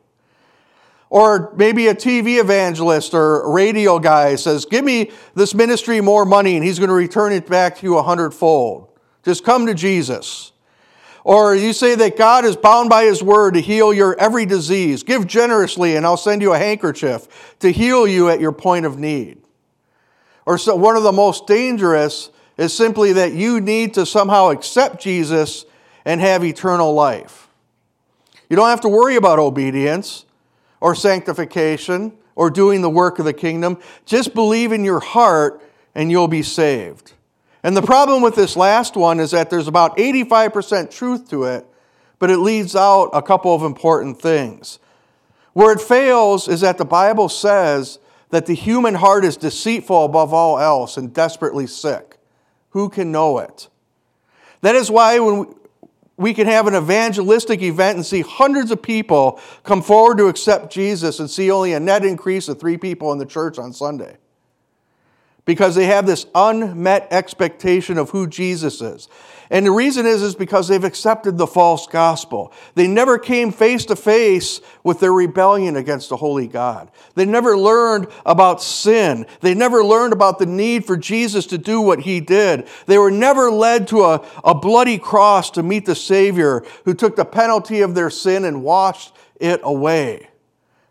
Or 1.09 1.53
maybe 1.55 1.87
a 1.87 1.95
TV 1.95 2.41
evangelist 2.41 3.13
or 3.13 3.49
radio 3.49 3.97
guy 3.97 4.35
says, 4.35 4.65
Give 4.65 4.83
me 4.83 5.11
this 5.33 5.55
ministry 5.55 6.01
more 6.01 6.25
money 6.25 6.57
and 6.57 6.65
he's 6.65 6.79
going 6.79 6.89
to 6.89 6.95
return 6.95 7.31
it 7.31 7.47
back 7.47 7.77
to 7.77 7.83
you 7.85 7.97
a 7.97 8.03
hundredfold. 8.03 8.89
Just 9.23 9.45
come 9.45 9.65
to 9.67 9.73
Jesus. 9.73 10.51
Or 11.27 11.53
you 11.53 11.73
say 11.73 11.93
that 11.95 12.15
God 12.15 12.45
is 12.45 12.55
bound 12.55 12.89
by 12.89 13.03
his 13.03 13.21
word 13.21 13.55
to 13.55 13.59
heal 13.59 13.93
your 13.93 14.17
every 14.17 14.45
disease. 14.45 15.03
Give 15.03 15.27
generously, 15.27 15.97
and 15.97 16.05
I'll 16.05 16.15
send 16.15 16.41
you 16.41 16.53
a 16.53 16.57
handkerchief 16.57 17.57
to 17.59 17.69
heal 17.69 18.07
you 18.07 18.29
at 18.29 18.39
your 18.39 18.53
point 18.53 18.85
of 18.85 18.97
need. 18.97 19.41
or 20.45 20.57
so, 20.57 20.73
one 20.77 20.95
of 20.95 21.03
the 21.03 21.11
most 21.11 21.45
dangerous 21.45 22.29
is 22.57 22.73
simply 22.73 23.11
that 23.11 23.33
you 23.33 23.59
need 23.59 23.95
to 23.95 24.05
somehow 24.05 24.51
accept 24.51 25.01
Jesus 25.01 25.65
and 26.05 26.21
have 26.21 26.45
eternal 26.45 26.93
life. 26.93 27.49
You 28.49 28.55
don't 28.55 28.69
have 28.69 28.79
to 28.81 28.89
worry 28.89 29.17
about 29.17 29.37
obedience 29.37 30.23
or 30.79 30.95
sanctification 30.95 32.13
or 32.35 32.49
doing 32.49 32.81
the 32.81 32.89
work 32.89 33.19
of 33.19 33.25
the 33.25 33.33
kingdom. 33.33 33.79
Just 34.05 34.33
believe 34.33 34.71
in 34.71 34.85
your 34.85 35.01
heart 35.01 35.61
and 35.93 36.09
you'll 36.09 36.29
be 36.29 36.41
saved. 36.41 37.11
And 37.63 37.75
the 37.75 37.81
problem 37.81 38.21
with 38.21 38.35
this 38.35 38.55
last 38.55 38.95
one 38.95 39.19
is 39.19 39.31
that 39.31 39.49
there's 39.49 39.67
about 39.67 39.97
85% 39.97 40.91
truth 40.91 41.29
to 41.29 41.45
it, 41.45 41.65
but 42.19 42.29
it 42.29 42.37
leaves 42.37 42.75
out 42.75 43.09
a 43.13 43.21
couple 43.21 43.53
of 43.53 43.63
important 43.63 44.21
things. 44.21 44.79
Where 45.53 45.73
it 45.73 45.81
fails 45.81 46.47
is 46.47 46.61
that 46.61 46.77
the 46.77 46.85
Bible 46.85 47.29
says 47.29 47.99
that 48.29 48.45
the 48.45 48.53
human 48.53 48.95
heart 48.95 49.25
is 49.25 49.37
deceitful 49.37 50.05
above 50.05 50.33
all 50.33 50.59
else 50.59 50.97
and 50.97 51.13
desperately 51.13 51.65
sick. 51.65 52.17
Who 52.69 52.89
can 52.89 53.11
know 53.11 53.39
it? 53.39 53.69
That 54.61 54.75
is 54.75 54.91
why 54.91 55.17
when 55.19 55.55
we 56.15 56.33
can 56.33 56.47
have 56.47 56.67
an 56.67 56.75
evangelistic 56.75 57.61
event 57.61 57.97
and 57.97 58.05
see 58.05 58.21
hundreds 58.21 58.71
of 58.71 58.81
people 58.81 59.39
come 59.63 59.81
forward 59.81 60.17
to 60.17 60.27
accept 60.27 60.71
Jesus 60.71 61.19
and 61.19 61.29
see 61.29 61.49
only 61.49 61.73
a 61.73 61.79
net 61.79 62.03
increase 62.03 62.47
of 62.47 62.59
three 62.59 62.77
people 62.77 63.11
in 63.11 63.17
the 63.17 63.25
church 63.25 63.57
on 63.57 63.71
Sunday 63.71 64.17
because 65.47 65.75
they 65.75 65.85
have 65.85 66.05
this 66.05 66.27
unmet 66.35 67.07
expectation 67.09 67.97
of 67.97 68.11
who 68.11 68.27
Jesus 68.27 68.81
is. 68.81 69.07
And 69.49 69.65
the 69.65 69.71
reason 69.71 70.05
is, 70.05 70.21
is 70.21 70.35
because 70.35 70.67
they've 70.67 70.83
accepted 70.83 71.37
the 71.37 71.47
false 71.47 71.87
gospel. 71.87 72.51
They 72.75 72.85
never 72.85 73.17
came 73.17 73.53
face 73.53 73.85
to 73.85 73.95
face 73.95 74.59
with 74.83 74.99
their 74.99 75.13
rebellion 75.13 75.77
against 75.77 76.09
the 76.09 76.17
holy 76.17 76.47
God. 76.47 76.91
They 77.15 77.23
never 77.23 77.57
learned 77.57 78.07
about 78.25 78.61
sin. 78.61 79.25
They 79.39 79.53
never 79.53 79.85
learned 79.85 80.11
about 80.11 80.37
the 80.37 80.45
need 80.45 80.85
for 80.85 80.97
Jesus 80.97 81.45
to 81.47 81.57
do 81.57 81.79
what 81.79 82.01
he 82.01 82.19
did. 82.19 82.67
They 82.85 82.97
were 82.97 83.09
never 83.09 83.49
led 83.49 83.87
to 83.87 84.03
a, 84.03 84.25
a 84.43 84.53
bloody 84.53 84.97
cross 84.97 85.49
to 85.51 85.63
meet 85.63 85.85
the 85.85 85.95
Savior 85.95 86.65
who 86.83 86.93
took 86.93 87.15
the 87.15 87.23
penalty 87.23 87.79
of 87.79 87.95
their 87.95 88.09
sin 88.09 88.43
and 88.43 88.63
washed 88.63 89.13
it 89.39 89.61
away. 89.63 90.27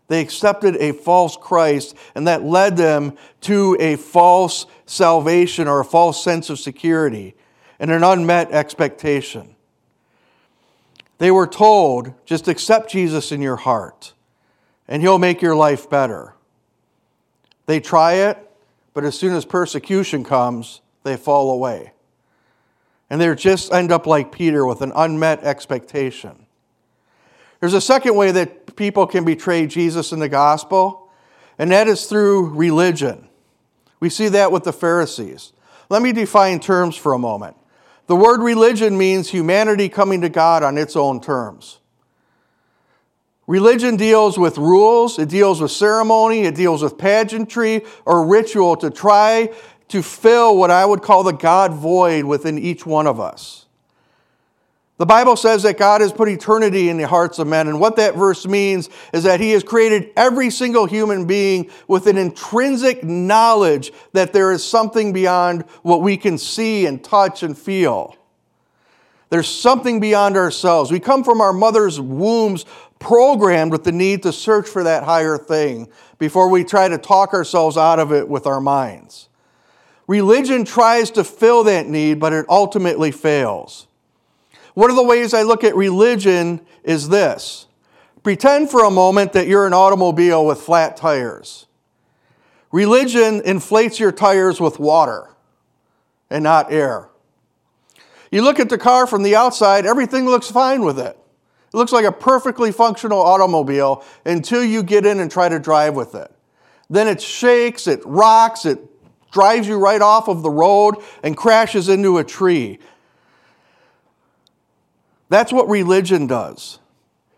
They 0.07 0.21
accepted 0.21 0.77
a 0.77 0.93
false 0.93 1.35
Christ, 1.35 1.95
and 2.15 2.27
that 2.27 2.43
led 2.43 2.77
them 2.77 3.17
to 3.41 3.75
a 3.79 3.97
false 3.97 4.65
salvation 4.85 5.67
or 5.67 5.81
a 5.81 5.85
false 5.85 6.23
sense 6.23 6.49
of 6.49 6.59
security 6.59 7.35
and 7.79 7.91
an 7.91 8.03
unmet 8.03 8.51
expectation. 8.51 9.55
They 11.17 11.31
were 11.31 11.47
told, 11.47 12.13
just 12.25 12.47
accept 12.47 12.91
Jesus 12.91 13.31
in 13.31 13.41
your 13.41 13.57
heart, 13.57 14.13
and 14.87 15.01
he'll 15.01 15.19
make 15.19 15.41
your 15.41 15.55
life 15.55 15.89
better. 15.89 16.35
They 17.65 17.79
try 17.79 18.13
it, 18.13 18.37
but 18.93 19.03
as 19.03 19.17
soon 19.17 19.35
as 19.35 19.43
persecution 19.43 20.23
comes, 20.23 20.81
they 21.03 21.17
fall 21.17 21.51
away. 21.51 21.91
And 23.09 23.19
they 23.19 23.33
just 23.35 23.73
end 23.73 23.91
up 23.91 24.07
like 24.07 24.31
Peter 24.31 24.65
with 24.65 24.81
an 24.81 24.91
unmet 24.95 25.43
expectation. 25.43 26.46
There's 27.59 27.73
a 27.73 27.81
second 27.81 28.15
way 28.15 28.31
that 28.31 28.75
people 28.75 29.07
can 29.07 29.25
betray 29.25 29.67
Jesus 29.67 30.11
in 30.11 30.19
the 30.19 30.29
gospel, 30.29 31.09
and 31.57 31.71
that 31.71 31.87
is 31.87 32.05
through 32.05 32.49
religion. 32.49 33.27
We 33.99 34.09
see 34.09 34.29
that 34.29 34.51
with 34.51 34.63
the 34.63 34.73
Pharisees. 34.73 35.53
Let 35.89 36.01
me 36.01 36.11
define 36.11 36.59
terms 36.59 36.95
for 36.95 37.13
a 37.13 37.19
moment. 37.19 37.55
The 38.07 38.15
word 38.15 38.41
religion 38.41 38.97
means 38.97 39.29
humanity 39.29 39.89
coming 39.89 40.21
to 40.21 40.29
God 40.29 40.63
on 40.63 40.77
its 40.77 40.95
own 40.95 41.19
terms. 41.19 41.79
Religion 43.47 43.95
deals 43.95 44.37
with 44.37 44.57
rules, 44.57 45.17
it 45.17 45.29
deals 45.29 45.61
with 45.61 45.71
ceremony, 45.71 46.41
it 46.41 46.55
deals 46.55 46.83
with 46.83 46.97
pageantry 46.97 47.81
or 48.05 48.27
ritual 48.27 48.75
to 48.75 48.89
try 48.89 49.49
to 49.87 50.03
fill 50.03 50.57
what 50.57 50.69
I 50.69 50.85
would 50.85 51.01
call 51.01 51.23
the 51.23 51.31
God 51.31 51.73
void 51.73 52.25
within 52.25 52.57
each 52.57 52.85
one 52.85 53.07
of 53.07 53.21
us. 53.21 53.66
The 54.97 55.05
Bible 55.05 55.35
says 55.35 55.61
that 55.63 55.77
God 55.77 56.01
has 56.01 56.11
put 56.11 56.27
eternity 56.27 56.89
in 56.89 56.97
the 56.97 57.07
hearts 57.07 57.37
of 57.37 57.47
men. 57.47 57.67
And 57.67 57.79
what 57.79 57.97
that 57.97 58.15
verse 58.15 58.47
means 58.47 58.89
is 59.13 59.23
that 59.23 59.39
He 59.39 59.51
has 59.51 59.63
created 59.63 60.09
every 60.15 60.49
single 60.49 60.87
human 60.87 61.25
being 61.25 61.69
with 61.87 62.07
an 62.07 62.17
intrinsic 62.17 63.03
knowledge 63.03 63.91
that 64.13 64.33
there 64.33 64.51
is 64.51 64.65
something 64.65 65.13
beyond 65.13 65.61
what 65.83 66.01
we 66.01 66.17
can 66.17 66.39
see 66.39 66.87
and 66.87 67.03
touch 67.03 67.43
and 67.43 67.55
feel. 67.55 68.15
There's 69.29 69.47
something 69.47 69.99
beyond 69.99 70.35
ourselves. 70.35 70.91
We 70.91 70.99
come 70.99 71.23
from 71.23 71.41
our 71.41 71.53
mother's 71.53 71.99
wombs 71.99 72.65
programmed 72.97 73.71
with 73.71 73.83
the 73.83 73.91
need 73.91 74.23
to 74.23 74.31
search 74.31 74.67
for 74.67 74.83
that 74.83 75.03
higher 75.03 75.37
thing 75.37 75.89
before 76.17 76.49
we 76.49 76.63
try 76.63 76.87
to 76.87 76.97
talk 76.97 77.33
ourselves 77.33 77.77
out 77.77 77.99
of 77.99 78.11
it 78.11 78.27
with 78.27 78.47
our 78.47 78.61
minds. 78.61 79.29
Religion 80.07 80.63
tries 80.65 81.11
to 81.11 81.23
fill 81.23 81.65
that 81.65 81.87
need, 81.87 82.19
but 82.19 82.33
it 82.33 82.45
ultimately 82.49 83.11
fails. 83.11 83.87
One 84.77 84.91
of 84.91 84.95
the 84.95 85.01
ways 85.01 85.33
I 85.33 85.41
look 85.41 85.63
at 85.63 85.75
religion 85.75 86.61
is 86.83 87.09
this 87.09 87.65
pretend 88.21 88.69
for 88.69 88.83
a 88.83 88.91
moment 88.91 89.33
that 89.33 89.47
you're 89.47 89.65
an 89.65 89.73
automobile 89.73 90.45
with 90.45 90.61
flat 90.61 90.95
tires. 90.95 91.65
Religion 92.71 93.41
inflates 93.43 93.99
your 93.99 94.11
tires 94.11 94.61
with 94.61 94.77
water 94.77 95.29
and 96.29 96.43
not 96.43 96.71
air. 96.71 97.09
You 98.29 98.43
look 98.43 98.59
at 98.59 98.69
the 98.69 98.77
car 98.77 99.07
from 99.07 99.23
the 99.23 99.35
outside, 99.35 99.87
everything 99.87 100.27
looks 100.27 100.51
fine 100.51 100.83
with 100.83 100.99
it. 100.99 101.17
It 101.73 101.75
looks 101.75 101.91
like 101.91 102.05
a 102.05 102.11
perfectly 102.11 102.71
functional 102.71 103.19
automobile 103.19 104.05
until 104.25 104.63
you 104.63 104.83
get 104.83 105.07
in 105.07 105.19
and 105.19 105.31
try 105.31 105.49
to 105.49 105.57
drive 105.57 105.95
with 105.95 106.13
it. 106.13 106.31
Then 106.87 107.07
it 107.07 107.19
shakes, 107.19 107.87
it 107.87 108.01
rocks, 108.05 108.63
it 108.63 108.77
drives 109.31 109.67
you 109.67 109.79
right 109.79 110.03
off 110.03 110.27
of 110.27 110.43
the 110.43 110.51
road 110.51 110.97
and 111.23 111.35
crashes 111.35 111.89
into 111.89 112.19
a 112.19 112.23
tree. 112.23 112.77
That's 115.29 115.51
what 115.51 115.67
religion 115.69 116.27
does. 116.27 116.79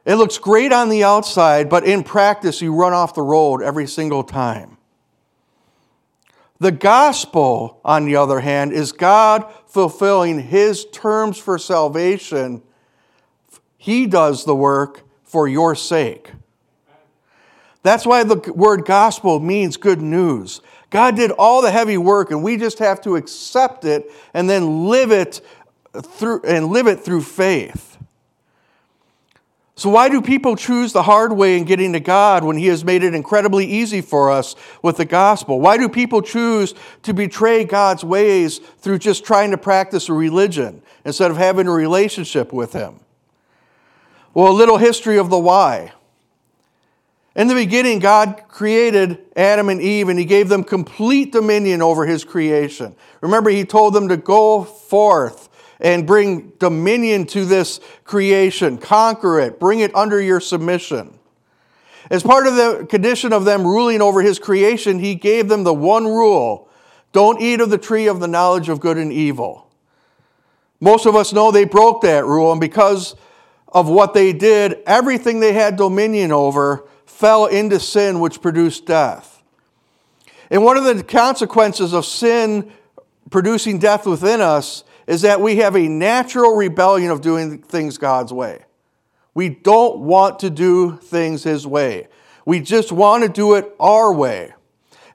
It 0.05 0.15
looks 0.15 0.37
great 0.37 0.71
on 0.71 0.89
the 0.89 1.03
outside, 1.03 1.69
but 1.69 1.83
in 1.83 2.03
practice, 2.03 2.61
you 2.61 2.73
run 2.73 2.93
off 2.93 3.13
the 3.13 3.21
road 3.21 3.61
every 3.61 3.87
single 3.87 4.23
time. 4.23 4.77
The 6.59 6.71
gospel, 6.71 7.79
on 7.85 8.05
the 8.05 8.15
other 8.17 8.41
hand, 8.41 8.73
is 8.73 8.91
God 8.91 9.51
fulfilling 9.67 10.39
his 10.41 10.85
terms 10.85 11.37
for 11.37 11.57
salvation. 11.57 12.61
He 13.77 14.07
does 14.07 14.43
the 14.43 14.55
work 14.55 15.03
for 15.23 15.47
your 15.47 15.73
sake. 15.73 16.31
That's 17.81 18.05
why 18.05 18.23
the 18.23 18.51
word 18.53 18.83
gospel 18.85 19.39
means 19.39 19.77
good 19.77 20.01
news. 20.01 20.59
God 20.89 21.15
did 21.15 21.31
all 21.31 21.61
the 21.61 21.71
heavy 21.71 21.97
work, 21.97 22.31
and 22.31 22.43
we 22.43 22.57
just 22.57 22.79
have 22.79 22.99
to 23.01 23.15
accept 23.15 23.85
it 23.85 24.11
and 24.33 24.49
then 24.49 24.87
live 24.87 25.11
it 25.11 25.39
through 26.01 26.41
and 26.43 26.67
live 26.67 26.87
it 26.87 27.01
through 27.01 27.21
faith. 27.21 27.89
So, 29.79 29.89
why 29.89 30.09
do 30.09 30.21
people 30.21 30.57
choose 30.57 30.91
the 30.91 31.03
hard 31.03 31.31
way 31.31 31.57
in 31.57 31.63
getting 31.63 31.93
to 31.93 32.01
God 32.01 32.43
when 32.43 32.57
He 32.57 32.67
has 32.67 32.83
made 32.83 33.01
it 33.01 33.15
incredibly 33.15 33.65
easy 33.65 34.01
for 34.01 34.29
us 34.29 34.55
with 34.83 34.97
the 34.97 35.05
gospel? 35.05 35.61
Why 35.61 35.77
do 35.77 35.87
people 35.87 36.21
choose 36.21 36.73
to 37.03 37.13
betray 37.13 37.63
God's 37.63 38.03
ways 38.03 38.57
through 38.57 38.99
just 38.99 39.23
trying 39.23 39.51
to 39.51 39.57
practice 39.57 40.09
a 40.09 40.13
religion 40.13 40.81
instead 41.05 41.31
of 41.31 41.37
having 41.37 41.65
a 41.65 41.71
relationship 41.71 42.51
with 42.51 42.73
Him? 42.73 42.99
Well, 44.33 44.51
a 44.51 44.53
little 44.53 44.77
history 44.77 45.17
of 45.17 45.29
the 45.29 45.39
why. 45.39 45.93
In 47.33 47.47
the 47.47 47.55
beginning, 47.55 47.99
God 47.99 48.43
created 48.49 49.19
Adam 49.37 49.69
and 49.69 49.81
Eve 49.81 50.09
and 50.09 50.19
He 50.19 50.25
gave 50.25 50.49
them 50.49 50.65
complete 50.65 51.31
dominion 51.31 51.81
over 51.81 52.05
His 52.05 52.25
creation. 52.25 52.97
Remember, 53.21 53.49
He 53.49 53.63
told 53.63 53.93
them 53.93 54.09
to 54.09 54.17
go 54.17 54.65
forth 54.65 55.48
and 55.79 56.05
bring 56.05 56.49
dominion 56.59 57.25
to 57.27 57.45
this 57.45 57.79
creation, 58.03 58.77
conquer 58.77 59.39
it, 59.39 59.59
bring 59.59 59.79
it 59.79 59.95
under 59.95 60.21
your 60.21 60.39
submission. 60.39 61.17
As 62.09 62.23
part 62.23 62.47
of 62.47 62.55
the 62.55 62.87
condition 62.89 63.33
of 63.33 63.45
them 63.45 63.65
ruling 63.65 64.01
over 64.01 64.21
his 64.21 64.39
creation, 64.39 64.99
he 64.99 65.15
gave 65.15 65.47
them 65.47 65.63
the 65.63 65.73
one 65.73 66.05
rule 66.05 66.69
don't 67.11 67.41
eat 67.41 67.59
of 67.59 67.69
the 67.69 67.77
tree 67.77 68.07
of 68.07 68.19
the 68.19 68.27
knowledge 68.27 68.69
of 68.69 68.79
good 68.79 68.97
and 68.97 69.11
evil. 69.11 69.67
Most 70.79 71.05
of 71.05 71.15
us 71.15 71.33
know 71.33 71.51
they 71.51 71.65
broke 71.65 72.01
that 72.01 72.25
rule, 72.25 72.51
and 72.51 72.61
because 72.61 73.15
of 73.67 73.89
what 73.89 74.13
they 74.13 74.31
did, 74.31 74.77
everything 74.85 75.39
they 75.39 75.53
had 75.53 75.75
dominion 75.75 76.31
over 76.31 76.85
fell 77.05 77.47
into 77.47 77.79
sin, 77.79 78.19
which 78.19 78.41
produced 78.41 78.85
death. 78.85 79.41
And 80.51 80.63
one 80.63 80.77
of 80.77 80.83
the 80.83 81.03
consequences 81.03 81.93
of 81.93 82.05
sin 82.05 82.71
producing 83.29 83.79
death 83.79 84.05
within 84.05 84.41
us 84.41 84.83
is 85.09 85.21
that 85.21 85.41
we 85.41 85.55
have 85.55 85.75
a 85.75 85.87
natural 85.87 86.55
rebellion 86.55 87.09
of 87.09 87.19
doing 87.19 87.57
things 87.63 87.97
God's 87.97 88.31
way. 88.31 88.63
We 89.33 89.49
don't 89.49 90.01
want 90.01 90.37
to 90.41 90.51
do 90.51 90.97
things 90.97 91.41
His 91.41 91.65
way. 91.65 92.07
We 92.45 92.59
just 92.59 92.91
want 92.91 93.23
to 93.23 93.29
do 93.29 93.55
it 93.55 93.73
our 93.79 94.13
way. 94.13 94.53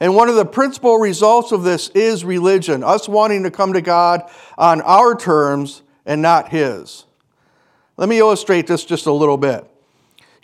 And 0.01 0.17
one 0.17 0.29
of 0.29 0.35
the 0.35 0.45
principal 0.45 0.99
results 0.99 1.53
of 1.53 1.63
this 1.63 1.91
is 1.91 2.25
religion, 2.25 2.83
us 2.83 3.09
wanting 3.09 3.45
to 3.45 3.53
come 3.53 3.73
to 3.75 3.81
God 3.81 4.29
on 4.59 4.81
our 4.81 5.15
terms 5.15 5.83
and 6.05 6.21
not 6.21 6.49
His. 6.49 7.05
Let 7.97 8.09
me 8.09 8.19
illustrate 8.19 8.67
this 8.67 8.85
just 8.85 9.07
a 9.07 9.13
little 9.13 9.37
bit. 9.37 9.65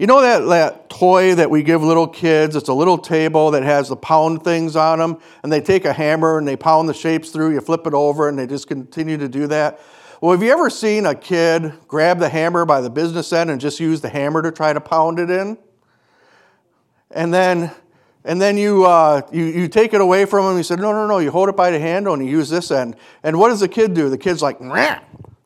You 0.01 0.07
know 0.07 0.23
that, 0.23 0.39
that 0.49 0.89
toy 0.89 1.35
that 1.35 1.51
we 1.51 1.63
give 1.63 1.83
little 1.83 2.07
kids? 2.07 2.57
It's 2.57 2.71
a 2.71 2.73
little 2.73 2.97
table 2.97 3.51
that 3.51 3.63
has 3.63 3.91
the 3.91 3.97
pound 3.97 4.43
things 4.43 4.75
on 4.75 4.99
them, 4.99 5.21
and 5.43 5.53
they 5.53 5.61
take 5.61 5.85
a 5.85 5.93
hammer 5.93 6.39
and 6.39 6.49
they 6.49 6.57
pound 6.57 6.89
the 6.89 6.95
shapes 6.95 7.29
through. 7.29 7.53
You 7.53 7.61
flip 7.61 7.87
it 7.87 7.93
over, 7.93 8.27
and 8.27 8.39
they 8.39 8.47
just 8.47 8.67
continue 8.67 9.19
to 9.19 9.29
do 9.29 9.47
that. 9.49 9.79
Well, 10.23 10.33
have 10.33 10.43
you 10.43 10.51
ever 10.53 10.71
seen 10.71 11.05
a 11.05 11.15
kid 11.15 11.75
grab 11.87 12.19
the 12.19 12.31
hammer 12.31 12.65
by 12.65 12.81
the 12.81 12.89
business 12.89 13.31
end 13.31 13.51
and 13.51 13.61
just 13.61 13.79
use 13.79 14.01
the 14.01 14.09
hammer 14.09 14.41
to 14.41 14.51
try 14.51 14.73
to 14.73 14.81
pound 14.81 15.19
it 15.19 15.29
in? 15.29 15.59
And 17.11 17.35
then, 17.35 17.71
and 18.25 18.41
then 18.41 18.57
you, 18.57 18.87
uh, 18.87 19.21
you, 19.31 19.45
you 19.45 19.69
take 19.69 19.93
it 19.93 20.01
away 20.01 20.25
from 20.25 20.51
him. 20.51 20.57
He 20.57 20.63
said, 20.63 20.79
No, 20.79 20.93
no, 20.93 21.07
no. 21.07 21.19
You 21.19 21.31
hold 21.31 21.51
it 21.51 21.57
by 21.57 21.71
the 21.71 21.79
handle 21.79 22.15
and 22.15 22.25
you 22.25 22.31
use 22.31 22.49
this 22.49 22.71
end. 22.71 22.97
And 23.23 23.39
what 23.39 23.51
does 23.51 23.61
the 23.61 23.69
kid 23.69 23.93
do? 23.93 24.09
The 24.09 24.17
kid's 24.17 24.41
like, 24.41 24.63
Meh 24.63 24.99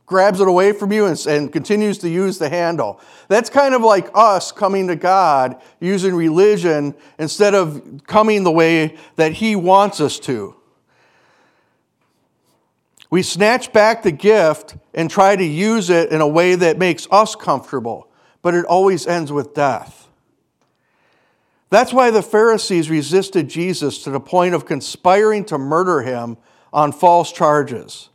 grabs 0.06 0.40
it 0.40 0.49
away 0.49 0.73
from 0.73 0.92
you 0.92 1.06
and, 1.06 1.26
and, 1.26 1.52
continues 1.52 1.99
to 1.99 2.08
use 2.08 2.38
the 2.38 2.49
handle. 2.49 3.00
That's 3.28 3.49
kind 3.49 3.75
of 3.75 3.82
like 3.82 4.11
us 4.14 4.52
coming 4.52 4.88
to 4.88 4.96
God 4.96 5.61
using 5.80 6.14
religion 6.14 6.94
instead 7.18 7.54
of 7.54 8.02
coming 8.06 8.44
the 8.44 8.52
way 8.52 8.96
that 9.16 9.32
He 9.32 9.56
wants 9.56 10.00
us 10.00 10.18
to. 10.20 10.56
We 13.11 13.23
snatch 13.23 13.73
back 13.73 14.02
the 14.02 14.12
gift 14.12 14.76
and 14.92 15.08
try 15.08 15.37
to 15.37 15.44
use 15.44 15.88
it 15.88 16.11
in 16.11 16.20
a 16.20 16.28
way 16.28 16.54
that 16.54 16.78
makes 16.78 17.06
us 17.11 17.34
comfortable, 17.37 18.08
but 18.42 18.54
it 18.54 18.64
always 18.64 19.06
ends 19.06 19.30
with 19.30 19.54
death. 19.54 20.08
That's 21.70 21.92
why 21.92 22.11
the 22.11 22.23
Pharisees 22.23 22.90
resisted 22.90 23.49
Jesus 23.49 24.02
to 24.04 24.11
the 24.11 24.20
point 24.20 24.54
of 24.54 24.66
conspiring 24.66 25.44
to 25.46 25.58
murder 25.58 26.02
him 26.02 26.37
on 26.73 26.92
false 26.92 27.32
charges. 27.32 28.11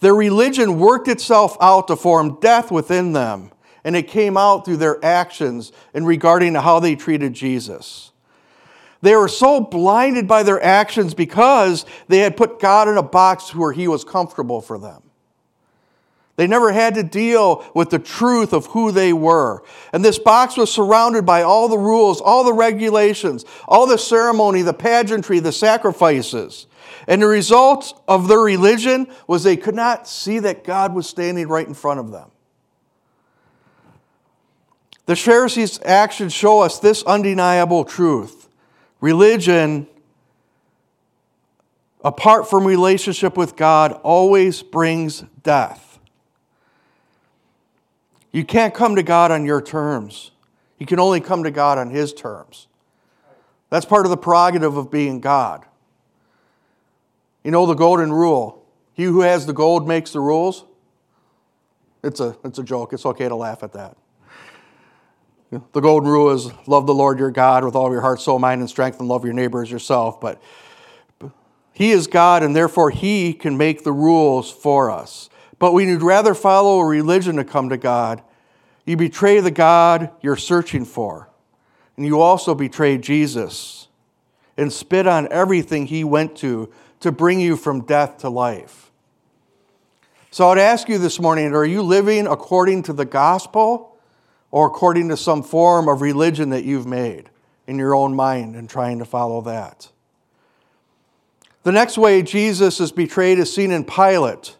Their 0.00 0.14
religion 0.14 0.78
worked 0.78 1.08
itself 1.08 1.56
out 1.60 1.88
to 1.88 1.96
form 1.96 2.38
death 2.40 2.70
within 2.70 3.12
them, 3.12 3.50
and 3.84 3.96
it 3.96 4.08
came 4.08 4.36
out 4.36 4.64
through 4.64 4.76
their 4.76 5.04
actions 5.04 5.72
in 5.92 6.04
regarding 6.04 6.52
to 6.54 6.60
how 6.60 6.80
they 6.80 6.94
treated 6.94 7.34
Jesus. 7.34 8.12
They 9.00 9.14
were 9.14 9.28
so 9.28 9.60
blinded 9.60 10.26
by 10.26 10.42
their 10.42 10.62
actions 10.62 11.14
because 11.14 11.86
they 12.08 12.18
had 12.18 12.36
put 12.36 12.60
God 12.60 12.88
in 12.88 12.96
a 12.96 13.02
box 13.02 13.54
where 13.54 13.72
He 13.72 13.88
was 13.88 14.04
comfortable 14.04 14.60
for 14.60 14.78
them. 14.78 15.02
They 16.38 16.46
never 16.46 16.70
had 16.70 16.94
to 16.94 17.02
deal 17.02 17.64
with 17.74 17.90
the 17.90 17.98
truth 17.98 18.52
of 18.52 18.66
who 18.66 18.92
they 18.92 19.12
were. 19.12 19.64
And 19.92 20.04
this 20.04 20.20
box 20.20 20.56
was 20.56 20.70
surrounded 20.70 21.26
by 21.26 21.42
all 21.42 21.68
the 21.68 21.78
rules, 21.78 22.20
all 22.20 22.44
the 22.44 22.52
regulations, 22.52 23.44
all 23.66 23.88
the 23.88 23.98
ceremony, 23.98 24.62
the 24.62 24.72
pageantry, 24.72 25.40
the 25.40 25.50
sacrifices. 25.50 26.68
And 27.06 27.22
the 27.22 27.26
result 27.26 28.02
of 28.08 28.28
their 28.28 28.40
religion 28.40 29.08
was 29.26 29.42
they 29.42 29.56
could 29.56 29.74
not 29.74 30.08
see 30.08 30.38
that 30.40 30.64
God 30.64 30.94
was 30.94 31.08
standing 31.08 31.48
right 31.48 31.66
in 31.66 31.74
front 31.74 32.00
of 32.00 32.10
them. 32.10 32.30
The 35.06 35.16
Pharisees' 35.16 35.80
actions 35.84 36.34
show 36.34 36.60
us 36.60 36.78
this 36.78 37.02
undeniable 37.04 37.84
truth. 37.84 38.48
Religion, 39.00 39.86
apart 42.04 42.50
from 42.50 42.66
relationship 42.66 43.36
with 43.36 43.56
God, 43.56 43.92
always 44.02 44.62
brings 44.62 45.24
death. 45.42 45.98
You 48.32 48.44
can't 48.44 48.74
come 48.74 48.96
to 48.96 49.02
God 49.02 49.30
on 49.30 49.46
your 49.46 49.62
terms. 49.62 50.30
You 50.78 50.84
can 50.84 51.00
only 51.00 51.20
come 51.20 51.42
to 51.44 51.50
God 51.50 51.78
on 51.78 51.90
His 51.90 52.12
terms. 52.12 52.66
That's 53.70 53.86
part 53.86 54.06
of 54.06 54.10
the 54.10 54.16
prerogative 54.16 54.76
of 54.76 54.90
being 54.90 55.20
God. 55.20 55.64
You 57.44 57.50
know 57.50 57.66
the 57.66 57.74
golden 57.74 58.12
rule 58.12 58.58
he 58.98 59.04
who 59.04 59.20
has 59.20 59.46
the 59.46 59.52
gold 59.52 59.86
makes 59.86 60.10
the 60.10 60.18
rules? 60.18 60.64
It's 62.02 62.18
a, 62.18 62.36
it's 62.44 62.58
a 62.58 62.64
joke. 62.64 62.92
It's 62.92 63.06
okay 63.06 63.28
to 63.28 63.36
laugh 63.36 63.62
at 63.62 63.72
that. 63.74 63.96
The 65.52 65.80
golden 65.80 66.10
rule 66.10 66.30
is 66.30 66.50
love 66.66 66.88
the 66.88 66.94
Lord 66.94 67.20
your 67.20 67.30
God 67.30 67.64
with 67.64 67.76
all 67.76 67.92
your 67.92 68.00
heart, 68.00 68.20
soul, 68.20 68.40
mind, 68.40 68.60
and 68.60 68.68
strength, 68.68 68.98
and 68.98 69.08
love 69.08 69.24
your 69.24 69.34
neighbor 69.34 69.62
as 69.62 69.70
yourself. 69.70 70.20
But 70.20 70.42
He 71.72 71.92
is 71.92 72.08
God, 72.08 72.42
and 72.42 72.56
therefore 72.56 72.90
He 72.90 73.32
can 73.32 73.56
make 73.56 73.84
the 73.84 73.92
rules 73.92 74.50
for 74.50 74.90
us. 74.90 75.30
But 75.60 75.74
we 75.74 75.86
would 75.86 76.02
rather 76.02 76.34
follow 76.34 76.80
a 76.80 76.84
religion 76.84 77.36
to 77.36 77.44
come 77.44 77.68
to 77.68 77.76
God. 77.76 78.20
You 78.84 78.96
betray 78.96 79.38
the 79.38 79.52
God 79.52 80.10
you're 80.22 80.36
searching 80.36 80.84
for. 80.84 81.30
And 81.96 82.04
you 82.04 82.20
also 82.20 82.52
betray 82.52 82.98
Jesus 82.98 83.86
and 84.56 84.72
spit 84.72 85.06
on 85.06 85.28
everything 85.30 85.86
He 85.86 86.02
went 86.02 86.36
to 86.38 86.72
to 87.00 87.12
bring 87.12 87.40
you 87.40 87.56
from 87.56 87.84
death 87.84 88.18
to 88.18 88.28
life. 88.28 88.90
So 90.30 90.48
I'd 90.48 90.58
ask 90.58 90.88
you 90.88 90.98
this 90.98 91.20
morning 91.20 91.54
are 91.54 91.64
you 91.64 91.82
living 91.82 92.26
according 92.26 92.82
to 92.84 92.92
the 92.92 93.04
gospel 93.04 93.96
or 94.50 94.66
according 94.66 95.08
to 95.08 95.16
some 95.16 95.42
form 95.42 95.88
of 95.88 96.00
religion 96.00 96.50
that 96.50 96.64
you've 96.64 96.86
made 96.86 97.30
in 97.66 97.78
your 97.78 97.94
own 97.94 98.14
mind 98.14 98.54
and 98.54 98.68
trying 98.68 98.98
to 98.98 99.04
follow 99.04 99.40
that? 99.42 99.90
The 101.62 101.72
next 101.72 101.98
way 101.98 102.22
Jesus 102.22 102.80
is 102.80 102.92
betrayed 102.92 103.38
is 103.38 103.52
seen 103.52 103.70
in 103.70 103.84
Pilate, 103.84 104.56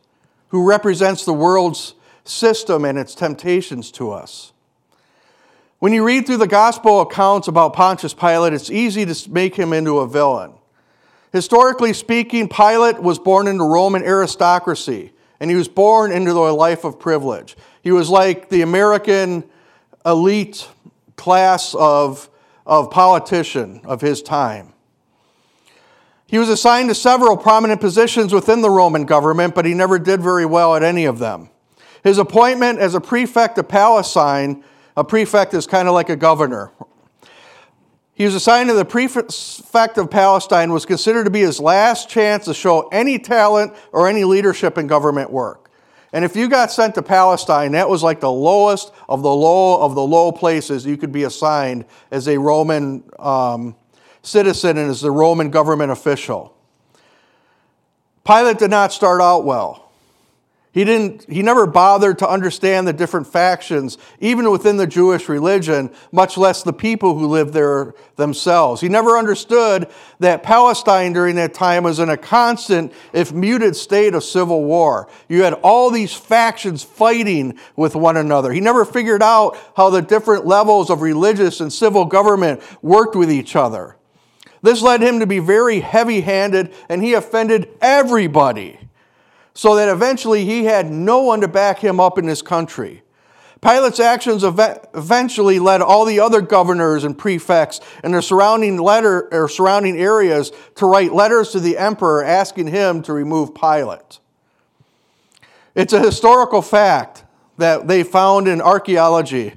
who 0.49 0.67
represents 0.67 1.25
the 1.25 1.33
world's 1.33 1.95
system 2.25 2.85
and 2.85 2.99
its 2.99 3.15
temptations 3.15 3.91
to 3.93 4.11
us. 4.11 4.53
When 5.79 5.93
you 5.93 6.05
read 6.05 6.27
through 6.27 6.39
the 6.39 6.47
gospel 6.47 7.01
accounts 7.01 7.47
about 7.47 7.73
Pontius 7.73 8.13
Pilate, 8.13 8.53
it's 8.53 8.71
easy 8.71 9.07
to 9.07 9.31
make 9.31 9.55
him 9.55 9.73
into 9.73 9.99
a 9.99 10.09
villain. 10.09 10.58
Historically 11.33 11.93
speaking, 11.93 12.49
Pilate 12.49 13.03
was 13.03 13.19
born 13.19 13.49
into 13.49 13.65
Roman 13.65 14.03
aristocracy, 14.03 15.13
and 15.41 15.51
he 15.51 15.57
was 15.57 15.69
born 15.69 16.11
into 16.11 16.33
a 16.33 16.51
life 16.51 16.85
of 16.85 16.99
privilege. 16.99 17.57
He 17.83 17.93
was 17.93 18.09
like 18.09 18.49
the 18.49 18.63
American 18.63 19.45
elite 20.07 20.69
class 21.17 21.75
of, 21.75 22.31
of 22.65 22.91
politician 22.91 23.81
of 23.85 24.01
his 24.01 24.23
time. 24.23 24.73
He 26.27 26.39
was 26.39 26.49
assigned 26.49 26.89
to 26.91 26.95
several 26.95 27.37
prominent 27.37 27.81
positions 27.81 28.33
within 28.33 28.61
the 28.61 28.71
Roman 28.71 29.05
government, 29.05 29.55
but 29.55 29.65
he 29.65 29.75
never 29.75 29.99
did 29.99 30.23
very 30.23 30.45
well 30.45 30.77
at 30.77 30.83
any 30.83 31.05
of 31.05 31.19
them. 31.19 31.51
His 32.05 32.19
appointment 32.19 32.79
as 32.79 32.95
a 32.95 33.01
prefect 33.01 33.59
of 33.59 33.69
Palestine, 33.69 34.63
a 34.97 35.05
prefect 35.05 35.55
is 35.55 35.67
kind 35.67 35.89
of 35.89 35.95
like 35.95 36.11
a 36.11 36.17
governor 36.17 36.71
he 38.19 38.25
was 38.25 38.35
assigned 38.35 38.69
to 38.69 38.75
the 38.75 38.85
prefect 38.85 39.97
of 39.97 40.11
Palestine, 40.11 40.73
was 40.73 40.85
considered 40.85 41.23
to 41.23 41.31
be 41.31 41.39
his 41.39 41.61
last 41.61 42.09
chance 42.09 42.47
to 42.47 42.53
show 42.53 42.89
any 42.89 43.17
talent 43.17 43.73
or 43.93 44.09
any 44.09 44.25
leadership 44.25 44.77
in 44.77 44.89
government 44.89 45.31
work. 45.31 45.71
And 46.13 46.25
if 46.25 46.35
you 46.35 46.49
got 46.49 46.73
sent 46.73 46.97
to 46.97 47.03
Palestine, 47.03 47.71
that 47.73 47.89
was 47.89 48.03
like 48.03 48.19
the 48.19 48.31
lowest 48.31 48.91
of 49.09 49.23
the 49.23 49.33
low 49.33 49.81
of 49.81 49.95
the 49.95 50.03
low 50.03 50.33
places 50.33 50.85
you 50.85 50.97
could 50.97 51.13
be 51.13 51.23
assigned 51.23 51.85
as 52.11 52.27
a 52.27 52.37
Roman 52.37 53.05
um, 53.21 53.77
citizen 54.23 54.79
and 54.79 54.91
as 54.91 55.05
a 55.05 55.13
Roman 55.13 55.49
government 55.51 55.93
official. 55.93 56.57
Pilate 58.27 58.59
did 58.59 58.71
not 58.71 58.93
start 58.93 59.21
out 59.21 59.45
well. 59.45 59.88
He, 60.71 60.85
didn't, 60.85 61.25
he 61.29 61.43
never 61.43 61.67
bothered 61.67 62.19
to 62.19 62.29
understand 62.29 62.87
the 62.87 62.93
different 62.93 63.27
factions, 63.27 63.97
even 64.21 64.51
within 64.51 64.77
the 64.77 64.87
Jewish 64.87 65.29
religion, 65.29 65.91
much 66.13 66.37
less 66.37 66.63
the 66.63 66.75
people 66.75 67.19
who 67.19 67.27
lived 67.27 67.55
there 67.55 67.95
themselves. 68.17 68.83
He 68.83 68.89
never 68.91 69.17
understood 69.17 69.89
that 70.21 70.43
Palestine 70.43 71.15
during 71.15 71.37
that 71.37 71.55
time 71.55 71.85
was 71.85 71.99
in 71.99 72.11
a 72.11 72.19
constant, 72.19 72.93
if 73.15 73.33
muted, 73.33 73.77
state 73.77 74.15
of 74.15 74.23
civil 74.23 74.63
war. 74.63 75.09
You 75.27 75.43
had 75.43 75.55
all 75.55 75.91
these 75.91 76.13
factions 76.13 76.83
fighting 76.83 77.59
with 77.75 77.97
one 77.97 78.19
another. 78.19 78.53
He 78.53 78.61
never 78.61 78.85
figured 78.85 79.23
out 79.23 79.57
how 79.75 79.89
the 79.89 80.03
different 80.03 80.47
levels 80.47 80.91
of 80.91 81.01
religious 81.01 81.61
and 81.61 81.73
civil 81.73 82.05
government 82.05 82.63
worked 82.83 83.17
with 83.17 83.33
each 83.33 83.57
other. 83.57 83.97
This 84.61 84.83
led 84.83 85.01
him 85.01 85.21
to 85.21 85.27
be 85.27 85.39
very 85.39 85.81
heavy 85.81 86.21
handed, 86.21 86.75
and 86.91 87.03
he 87.03 87.15
offended 87.15 87.71
everybody 87.81 88.79
so 89.59 89.75
that 89.75 89.89
eventually 89.89 90.45
he 90.45 90.67
had 90.67 90.89
no 90.89 91.21
one 91.21 91.41
to 91.41 91.49
back 91.49 91.81
him 91.81 91.99
up 91.99 92.17
in 92.17 92.29
his 92.29 92.43
country. 92.43 93.03
Pilate's 93.61 93.99
actions 93.99 94.45
eventually 94.45 95.59
led 95.59 95.83
all 95.83 96.05
the 96.05 96.21
other 96.21 96.41
governors 96.41 97.03
and 97.03 97.19
prefects 97.19 97.81
in 98.05 98.13
their 98.13 98.23
surrounding 98.23 98.77
letter 98.77 99.27
or 99.35 99.49
surrounding 99.49 99.99
areas 99.99 100.53
to 100.77 100.87
write 100.87 101.13
letters 101.13 101.51
to 101.51 101.59
the 101.59 101.77
emperor 101.77 102.23
asking 102.23 102.69
him 102.69 103.03
to 103.03 103.13
remove 103.13 103.53
Pilate. 103.53 104.21
It's 105.75 105.93
a 105.93 106.05
historical 106.05 106.63
fact 106.63 107.25
that 107.57 107.89
they 107.89 108.05
found 108.05 108.47
in 108.47 108.61
archaeology 108.61 109.55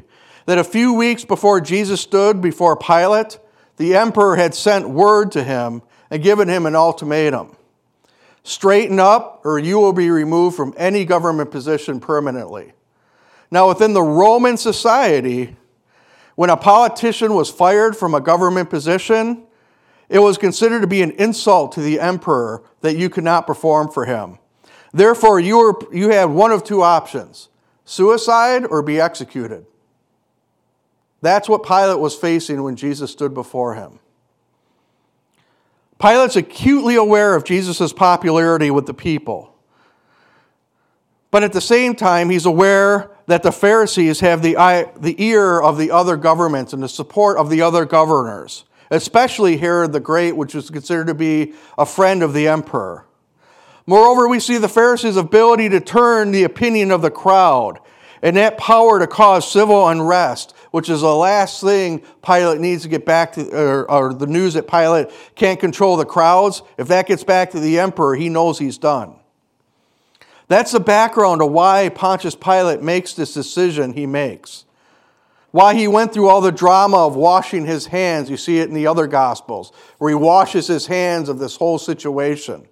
that 0.47 0.57
a 0.57 0.63
few 0.63 0.93
weeks 0.93 1.25
before 1.25 1.61
Jesus 1.61 2.01
stood 2.01 2.41
before 2.41 2.75
Pilate, 2.75 3.37
the 3.77 3.95
emperor 3.95 4.35
had 4.35 4.55
sent 4.55 4.89
word 4.89 5.31
to 5.33 5.43
him 5.43 5.83
and 6.09 6.23
given 6.23 6.47
him 6.47 6.65
an 6.65 6.75
ultimatum. 6.75 7.55
Straighten 8.43 8.99
up, 8.99 9.41
or 9.43 9.59
you 9.59 9.79
will 9.79 9.93
be 9.93 10.09
removed 10.09 10.55
from 10.55 10.73
any 10.77 11.05
government 11.05 11.51
position 11.51 11.99
permanently. 11.99 12.73
Now, 13.51 13.67
within 13.67 13.93
the 13.93 14.01
Roman 14.01 14.57
society, 14.57 15.55
when 16.35 16.49
a 16.49 16.57
politician 16.57 17.33
was 17.33 17.49
fired 17.49 17.95
from 17.95 18.15
a 18.15 18.21
government 18.21 18.69
position, 18.69 19.43
it 20.09 20.19
was 20.19 20.37
considered 20.37 20.81
to 20.81 20.87
be 20.87 21.01
an 21.01 21.11
insult 21.11 21.73
to 21.73 21.81
the 21.81 21.99
emperor 21.99 22.63
that 22.81 22.97
you 22.97 23.09
could 23.09 23.23
not 23.23 23.45
perform 23.45 23.89
for 23.89 24.05
him. 24.05 24.39
Therefore, 24.93 25.39
you, 25.39 25.57
were, 25.57 25.79
you 25.93 26.09
had 26.09 26.25
one 26.25 26.51
of 26.51 26.63
two 26.63 26.81
options 26.81 27.49
suicide 27.85 28.65
or 28.65 28.81
be 28.81 28.99
executed. 28.99 29.65
That's 31.21 31.47
what 31.47 31.63
Pilate 31.63 31.99
was 31.99 32.15
facing 32.15 32.63
when 32.63 32.75
Jesus 32.75 33.11
stood 33.11 33.33
before 33.33 33.75
him. 33.75 33.99
Pilate's 36.01 36.35
acutely 36.35 36.95
aware 36.95 37.35
of 37.35 37.43
Jesus' 37.43 37.93
popularity 37.93 38.71
with 38.71 38.87
the 38.87 38.93
people. 38.93 39.55
But 41.29 41.43
at 41.43 41.53
the 41.53 41.61
same 41.61 41.95
time, 41.95 42.31
he's 42.31 42.47
aware 42.47 43.11
that 43.27 43.43
the 43.43 43.51
Pharisees 43.51 44.19
have 44.19 44.41
the, 44.41 44.57
eye, 44.57 44.91
the 44.99 45.15
ear 45.23 45.61
of 45.61 45.77
the 45.77 45.91
other 45.91 46.17
governments 46.17 46.73
and 46.73 46.81
the 46.81 46.89
support 46.89 47.37
of 47.37 47.51
the 47.51 47.61
other 47.61 47.85
governors, 47.85 48.65
especially 48.89 49.57
Herod 49.57 49.93
the 49.93 49.99
Great, 49.99 50.35
which 50.35 50.55
was 50.55 50.71
considered 50.71 51.07
to 51.07 51.13
be 51.13 51.53
a 51.77 51.85
friend 51.85 52.23
of 52.23 52.33
the 52.33 52.47
emperor. 52.47 53.05
Moreover, 53.85 54.27
we 54.27 54.39
see 54.39 54.57
the 54.57 54.67
Pharisees' 54.67 55.17
ability 55.17 55.69
to 55.69 55.79
turn 55.79 56.31
the 56.31 56.43
opinion 56.43 56.89
of 56.89 57.03
the 57.03 57.11
crowd 57.11 57.79
and 58.21 58.37
that 58.37 58.57
power 58.57 58.99
to 58.99 59.07
cause 59.07 59.51
civil 59.51 59.87
unrest, 59.87 60.53
which 60.71 60.89
is 60.89 61.01
the 61.01 61.15
last 61.15 61.61
thing 61.61 62.03
Pilate 62.23 62.61
needs 62.61 62.83
to 62.83 62.89
get 62.89 63.05
back 63.05 63.33
to, 63.33 63.49
or, 63.49 63.89
or, 63.89 64.13
the 64.13 64.27
news 64.27 64.53
that 64.53 64.67
Pilate 64.67 65.07
can't 65.35 65.59
control 65.59 65.97
the 65.97 66.05
crowds. 66.05 66.61
If 66.77 66.87
that 66.89 67.07
gets 67.07 67.23
back 67.23 67.51
to 67.51 67.59
the 67.59 67.79
emperor, 67.79 68.15
he 68.15 68.29
knows 68.29 68.59
he's 68.59 68.77
done. 68.77 69.15
That's 70.47 70.71
the 70.71 70.79
background 70.79 71.41
of 71.41 71.51
why 71.51 71.89
Pontius 71.89 72.35
Pilate 72.35 72.81
makes 72.81 73.13
this 73.13 73.33
decision 73.33 73.93
he 73.93 74.05
makes. 74.05 74.65
Why 75.51 75.73
he 75.73 75.87
went 75.87 76.13
through 76.13 76.29
all 76.29 76.41
the 76.41 76.51
drama 76.51 77.05
of 77.07 77.15
washing 77.15 77.65
his 77.65 77.87
hands. 77.87 78.29
You 78.29 78.37
see 78.37 78.59
it 78.59 78.69
in 78.69 78.75
the 78.75 78.87
other 78.87 79.07
Gospels, 79.07 79.71
where 79.97 80.09
he 80.09 80.15
washes 80.15 80.67
his 80.67 80.87
hands 80.87 81.27
of 81.27 81.39
this 81.39 81.55
whole 81.55 81.77
situation 81.77 82.67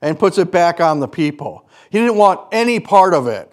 and 0.00 0.18
puts 0.18 0.38
it 0.38 0.50
back 0.50 0.80
on 0.80 1.00
the 1.00 1.08
people. 1.08 1.68
He 1.90 1.98
didn't 1.98 2.16
want 2.16 2.40
any 2.52 2.80
part 2.80 3.14
of 3.14 3.26
it 3.26 3.50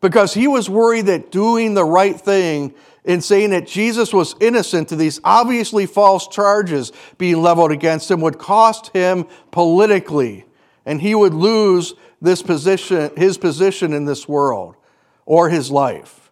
because 0.00 0.34
he 0.34 0.46
was 0.46 0.70
worried 0.70 1.06
that 1.06 1.30
doing 1.30 1.74
the 1.74 1.84
right 1.84 2.18
thing 2.18 2.74
and 3.04 3.24
saying 3.24 3.50
that 3.50 3.66
Jesus 3.66 4.12
was 4.12 4.34
innocent 4.40 4.88
to 4.88 4.96
these 4.96 5.20
obviously 5.24 5.86
false 5.86 6.28
charges 6.28 6.92
being 7.16 7.42
leveled 7.42 7.72
against 7.72 8.10
him 8.10 8.20
would 8.20 8.38
cost 8.38 8.88
him 8.88 9.26
politically. 9.50 10.44
And 10.84 11.00
he 11.00 11.14
would 11.14 11.34
lose 11.34 11.94
this 12.20 12.42
position 12.42 13.10
his 13.16 13.38
position 13.38 13.92
in 13.92 14.04
this 14.04 14.28
world 14.28 14.76
or 15.24 15.48
his 15.48 15.70
life. 15.70 16.30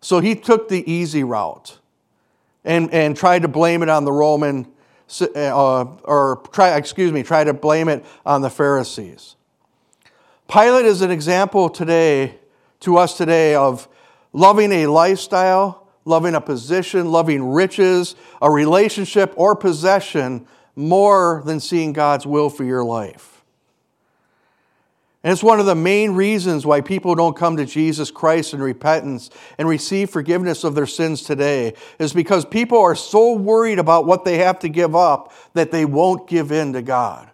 So 0.00 0.20
he 0.20 0.34
took 0.34 0.68
the 0.68 0.90
easy 0.90 1.22
route 1.24 1.78
and, 2.64 2.92
and 2.92 3.16
tried 3.16 3.42
to 3.42 3.48
blame 3.48 3.82
it 3.82 3.88
on 3.88 4.04
the 4.04 4.12
roman 4.12 4.66
uh, 5.20 5.84
or 6.04 6.42
try 6.52 6.76
excuse 6.76 7.12
me 7.12 7.22
try 7.22 7.44
to 7.44 7.54
blame 7.54 7.88
it 7.88 8.04
on 8.24 8.42
the 8.42 8.50
pharisees. 8.50 9.36
Pilate 10.48 10.86
is 10.86 11.00
an 11.00 11.10
example 11.10 11.68
today 11.68 12.38
to 12.82 12.98
us 12.98 13.16
today 13.16 13.54
of 13.54 13.88
loving 14.32 14.72
a 14.72 14.86
lifestyle, 14.86 15.88
loving 16.04 16.34
a 16.34 16.40
position, 16.40 17.10
loving 17.10 17.42
riches, 17.42 18.14
a 18.40 18.50
relationship, 18.50 19.32
or 19.36 19.56
possession 19.56 20.46
more 20.74 21.42
than 21.44 21.60
seeing 21.60 21.92
God's 21.92 22.26
will 22.26 22.50
for 22.50 22.64
your 22.64 22.84
life. 22.84 23.42
And 25.24 25.30
it's 25.30 25.42
one 25.42 25.60
of 25.60 25.66
the 25.66 25.76
main 25.76 26.12
reasons 26.12 26.66
why 26.66 26.80
people 26.80 27.14
don't 27.14 27.36
come 27.36 27.56
to 27.56 27.64
Jesus 27.64 28.10
Christ 28.10 28.54
in 28.54 28.60
repentance 28.60 29.30
and 29.56 29.68
receive 29.68 30.10
forgiveness 30.10 30.64
of 30.64 30.74
their 30.74 30.86
sins 30.86 31.22
today, 31.22 31.74
is 32.00 32.12
because 32.12 32.44
people 32.44 32.78
are 32.78 32.96
so 32.96 33.34
worried 33.34 33.78
about 33.78 34.04
what 34.04 34.24
they 34.24 34.38
have 34.38 34.58
to 34.60 34.68
give 34.68 34.96
up 34.96 35.32
that 35.54 35.70
they 35.70 35.84
won't 35.84 36.26
give 36.26 36.50
in 36.50 36.72
to 36.72 36.82
God. 36.82 37.30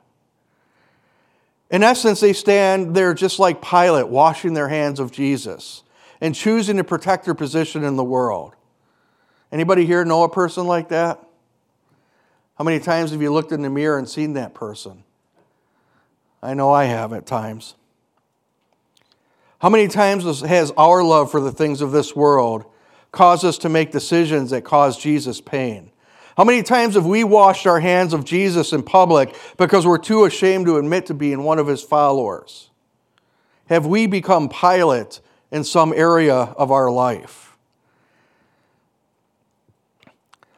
In 1.71 1.83
essence, 1.83 2.21
they 2.21 2.33
stand 2.33 2.95
there 2.95 3.13
just 3.13 3.39
like 3.39 3.61
Pilate, 3.63 4.09
washing 4.09 4.55
their 4.55 4.69
hands 4.69 5.01
of 5.01 5.13
Jesus 5.13 5.83
and 6.21 6.35
choosing 6.35 6.79
to 6.79 6.85
protect 6.85 7.25
their 7.25 7.35
position 7.35 7.85
in 7.85 7.97
the 7.97 8.05
world. 8.05 8.55
Anybody 9.53 9.87
here 9.87 10.05
know 10.05 10.25
a 10.25 10.29
person 10.29 10.67
like 10.67 10.89
that? 10.89 11.23
How 12.57 12.65
many 12.65 12.81
times 12.81 13.13
have 13.13 13.23
you 13.23 13.33
looked 13.33 13.53
in 13.53 13.63
the 13.63 13.71
mirror 13.71 13.99
and 13.99 14.09
seen 14.09 14.33
that 14.35 14.55
person? 14.55 15.05
I 16.43 16.55
know 16.55 16.73
I 16.73 16.85
have 16.85 17.13
at 17.13 17.27
times. 17.27 17.75
How 19.61 19.69
many 19.69 19.89
times 19.89 20.25
has 20.43 20.73
our 20.77 21.03
love 21.03 21.31
for 21.31 21.41
the 21.41 21.53
things 21.53 21.81
of 21.81 21.93
this 21.93 22.15
world 22.15 22.65
caused 23.11 23.45
us 23.45 23.59
to 23.59 23.69
make 23.69 23.91
decisions 23.91 24.51
that 24.51 24.63
cause 24.63 24.99
Jesus 24.99 25.41
pain? 25.41 25.91
How 26.39 26.45
many 26.45 26.63
times 26.63 26.95
have 26.95 27.05
we 27.05 27.25
washed 27.25 27.67
our 27.67 27.81
hands 27.81 28.13
of 28.13 28.25
Jesus 28.25 28.73
in 28.73 28.85
public 28.85 29.35
because 29.57 29.85
we're 29.85 29.99
too 29.99 30.25
ashamed 30.25 30.67
to 30.67 30.77
admit 30.77 31.07
to 31.07 31.15
being 31.15 31.43
one 31.43 31.59
of 31.59 31.67
his 31.67 31.83
followers? 31.83 32.71
Have 33.67 33.87
we 33.87 34.07
become 34.07 34.49
Pilate 34.49 35.19
in 35.51 35.65
some 35.65 35.93
area 35.93 36.37
of 36.37 36.71
our 36.71 36.93
life? 36.93 37.57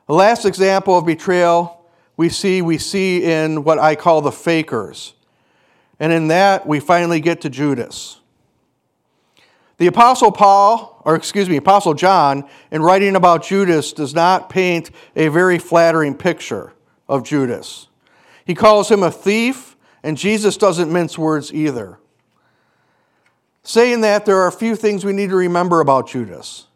The 0.07 0.12
last 0.12 0.45
example 0.45 0.99
of 0.99 1.07
betrayal 1.07 1.83
we 2.14 2.29
see, 2.29 2.61
we 2.61 2.77
see 2.77 3.25
in 3.25 3.64
what 3.64 3.79
I 3.79 3.95
call 3.95 4.21
the 4.21 4.33
fakers. 4.33 5.14
And 5.99 6.12
in 6.12 6.29
that, 6.29 6.66
we 6.66 6.79
finally 6.79 7.21
get 7.21 7.40
to 7.40 7.49
Judas. 7.49 8.20
The 9.81 9.87
Apostle 9.87 10.31
Paul, 10.31 11.01
or 11.07 11.14
excuse 11.14 11.49
me, 11.49 11.57
Apostle 11.57 11.95
John, 11.95 12.47
in 12.71 12.83
writing 12.83 13.16
about 13.16 13.43
Judas, 13.43 13.95
does 13.95 14.14
not 14.14 14.51
paint 14.51 14.90
a 15.16 15.29
very 15.29 15.59
flattering 15.59 16.14
picture 16.14 16.75
of 17.09 17.25
Judas. 17.25 17.88
He 18.45 18.55
calls 18.55 18.90
him 18.90 19.03
a 19.03 19.11
thief, 19.11 19.79
and 20.03 20.19
Jesus 20.19 20.59
doesn't 20.59 20.93
mince 20.93 21.16
words 21.16 21.51
either. 21.55 21.99
Saying 23.62 24.03
that, 24.03 24.27
there 24.27 24.37
are 24.37 24.49
a 24.49 24.53
few 24.53 24.77
things 24.77 25.03
we 25.03 25.14
need 25.14 25.31
to 25.31 25.37
remember 25.37 25.81
about 25.81 26.11
Judas. 26.11 26.66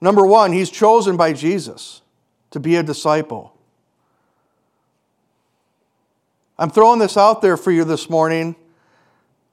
Number 0.00 0.26
one, 0.26 0.52
he's 0.52 0.68
chosen 0.68 1.16
by 1.16 1.32
Jesus 1.32 2.02
to 2.50 2.58
be 2.58 2.74
a 2.74 2.82
disciple. 2.82 3.56
I'm 6.58 6.70
throwing 6.70 6.98
this 6.98 7.16
out 7.16 7.40
there 7.40 7.56
for 7.56 7.70
you 7.70 7.84
this 7.84 8.10
morning 8.10 8.56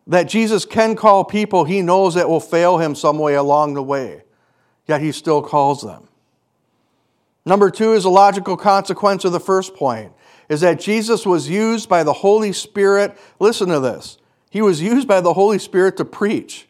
that 0.07 0.23
Jesus 0.23 0.65
can 0.65 0.95
call 0.95 1.23
people 1.23 1.63
he 1.63 1.81
knows 1.81 2.15
that 2.15 2.27
will 2.27 2.39
fail 2.39 2.77
him 2.77 2.95
some 2.95 3.19
way 3.19 3.35
along 3.35 3.73
the 3.73 3.83
way, 3.83 4.23
yet 4.87 5.01
he 5.01 5.11
still 5.11 5.41
calls 5.41 5.81
them. 5.81 6.07
Number 7.45 7.69
two 7.69 7.93
is 7.93 8.05
a 8.05 8.09
logical 8.09 8.57
consequence 8.57 9.25
of 9.25 9.31
the 9.31 9.39
first 9.39 9.75
point 9.75 10.13
is 10.49 10.61
that 10.61 10.79
Jesus 10.79 11.25
was 11.25 11.49
used 11.49 11.89
by 11.89 12.03
the 12.03 12.13
Holy 12.13 12.53
Spirit. 12.53 13.17
Listen 13.39 13.69
to 13.69 13.79
this. 13.79 14.17
He 14.49 14.61
was 14.61 14.81
used 14.81 15.07
by 15.07 15.21
the 15.21 15.33
Holy 15.33 15.59
Spirit 15.59 15.97
to 15.97 16.05
preach. 16.05 16.67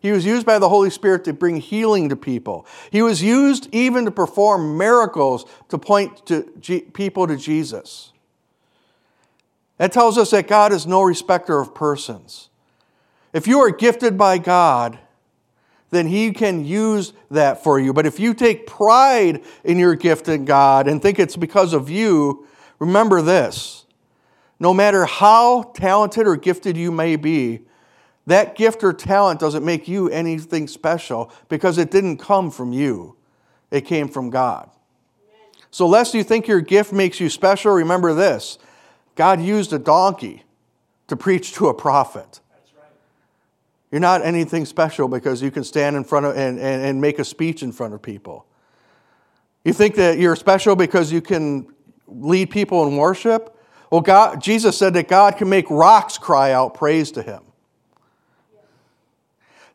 He 0.00 0.12
was 0.12 0.24
used 0.24 0.46
by 0.46 0.58
the 0.58 0.68
Holy 0.68 0.90
Spirit 0.90 1.24
to 1.24 1.32
bring 1.32 1.56
healing 1.56 2.08
to 2.08 2.16
people. 2.16 2.66
He 2.90 3.02
was 3.02 3.22
used 3.22 3.68
even 3.72 4.06
to 4.06 4.10
perform 4.10 4.78
miracles 4.78 5.44
to 5.68 5.76
point 5.76 6.24
to 6.26 6.42
people 6.94 7.26
to 7.26 7.36
Jesus. 7.36 8.12
That 9.76 9.92
tells 9.92 10.16
us 10.16 10.30
that 10.30 10.48
God 10.48 10.72
is 10.72 10.86
no 10.86 11.02
respecter 11.02 11.58
of 11.58 11.74
persons. 11.74 12.49
If 13.32 13.46
you 13.46 13.60
are 13.60 13.70
gifted 13.70 14.18
by 14.18 14.38
God, 14.38 14.98
then 15.90 16.06
He 16.06 16.32
can 16.32 16.64
use 16.64 17.12
that 17.30 17.62
for 17.62 17.78
you. 17.78 17.92
But 17.92 18.06
if 18.06 18.18
you 18.18 18.34
take 18.34 18.66
pride 18.66 19.42
in 19.64 19.78
your 19.78 19.94
gift 19.94 20.28
in 20.28 20.44
God 20.44 20.88
and 20.88 21.00
think 21.02 21.18
it's 21.18 21.36
because 21.36 21.72
of 21.72 21.90
you, 21.90 22.46
remember 22.78 23.22
this 23.22 23.84
no 24.60 24.74
matter 24.74 25.06
how 25.06 25.62
talented 25.74 26.26
or 26.26 26.36
gifted 26.36 26.76
you 26.76 26.92
may 26.92 27.16
be, 27.16 27.62
that 28.26 28.56
gift 28.56 28.84
or 28.84 28.92
talent 28.92 29.40
doesn't 29.40 29.64
make 29.64 29.88
you 29.88 30.08
anything 30.10 30.68
special 30.68 31.32
because 31.48 31.78
it 31.78 31.90
didn't 31.90 32.18
come 32.18 32.50
from 32.50 32.72
you, 32.72 33.16
it 33.70 33.80
came 33.82 34.06
from 34.06 34.28
God. 34.28 34.70
So, 35.70 35.86
lest 35.86 36.14
you 36.14 36.22
think 36.22 36.46
your 36.46 36.60
gift 36.60 36.92
makes 36.92 37.20
you 37.20 37.30
special, 37.30 37.72
remember 37.72 38.12
this 38.12 38.58
God 39.14 39.40
used 39.40 39.72
a 39.72 39.78
donkey 39.78 40.44
to 41.08 41.16
preach 41.16 41.54
to 41.54 41.68
a 41.68 41.74
prophet. 41.74 42.40
You're 43.90 44.00
not 44.00 44.24
anything 44.24 44.64
special 44.66 45.08
because 45.08 45.42
you 45.42 45.50
can 45.50 45.64
stand 45.64 45.96
in 45.96 46.04
front 46.04 46.26
of 46.26 46.36
and, 46.36 46.58
and, 46.58 46.82
and 46.82 47.00
make 47.00 47.18
a 47.18 47.24
speech 47.24 47.62
in 47.62 47.72
front 47.72 47.94
of 47.94 48.02
people. 48.02 48.46
You 49.64 49.72
think 49.72 49.96
that 49.96 50.18
you're 50.18 50.36
special 50.36 50.76
because 50.76 51.12
you 51.12 51.20
can 51.20 51.66
lead 52.06 52.50
people 52.50 52.86
in 52.86 52.96
worship? 52.96 53.56
Well, 53.90 54.00
God, 54.00 54.40
Jesus 54.40 54.78
said 54.78 54.94
that 54.94 55.08
God 55.08 55.36
can 55.36 55.48
make 55.48 55.68
rocks 55.70 56.18
cry 56.18 56.52
out 56.52 56.74
praise 56.74 57.10
to 57.12 57.22
him. 57.22 57.42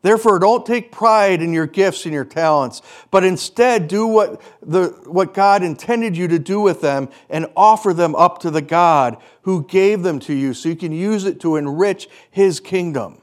Therefore, 0.02 0.38
don't 0.38 0.64
take 0.64 0.92
pride 0.92 1.42
in 1.42 1.52
your 1.52 1.66
gifts 1.66 2.04
and 2.04 2.14
your 2.14 2.24
talents, 2.24 2.80
but 3.10 3.24
instead 3.24 3.88
do 3.88 4.06
what, 4.06 4.40
the, 4.62 4.88
what 5.06 5.34
God 5.34 5.62
intended 5.64 6.16
you 6.16 6.28
to 6.28 6.38
do 6.38 6.60
with 6.60 6.80
them 6.80 7.08
and 7.28 7.46
offer 7.56 7.92
them 7.92 8.14
up 8.14 8.38
to 8.40 8.50
the 8.50 8.62
God 8.62 9.16
who 9.42 9.64
gave 9.64 10.02
them 10.02 10.20
to 10.20 10.32
you 10.32 10.54
so 10.54 10.68
you 10.68 10.76
can 10.76 10.92
use 10.92 11.24
it 11.24 11.40
to 11.40 11.56
enrich 11.56 12.08
his 12.30 12.60
kingdom. 12.60 13.20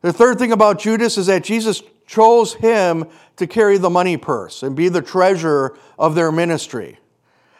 The 0.00 0.12
third 0.12 0.38
thing 0.38 0.52
about 0.52 0.78
Judas 0.78 1.18
is 1.18 1.26
that 1.26 1.42
Jesus 1.44 1.82
chose 2.06 2.54
him 2.54 3.06
to 3.36 3.46
carry 3.46 3.78
the 3.78 3.90
money 3.90 4.16
purse 4.16 4.62
and 4.62 4.74
be 4.74 4.88
the 4.88 5.02
treasurer 5.02 5.76
of 5.98 6.14
their 6.14 6.32
ministry. 6.32 6.98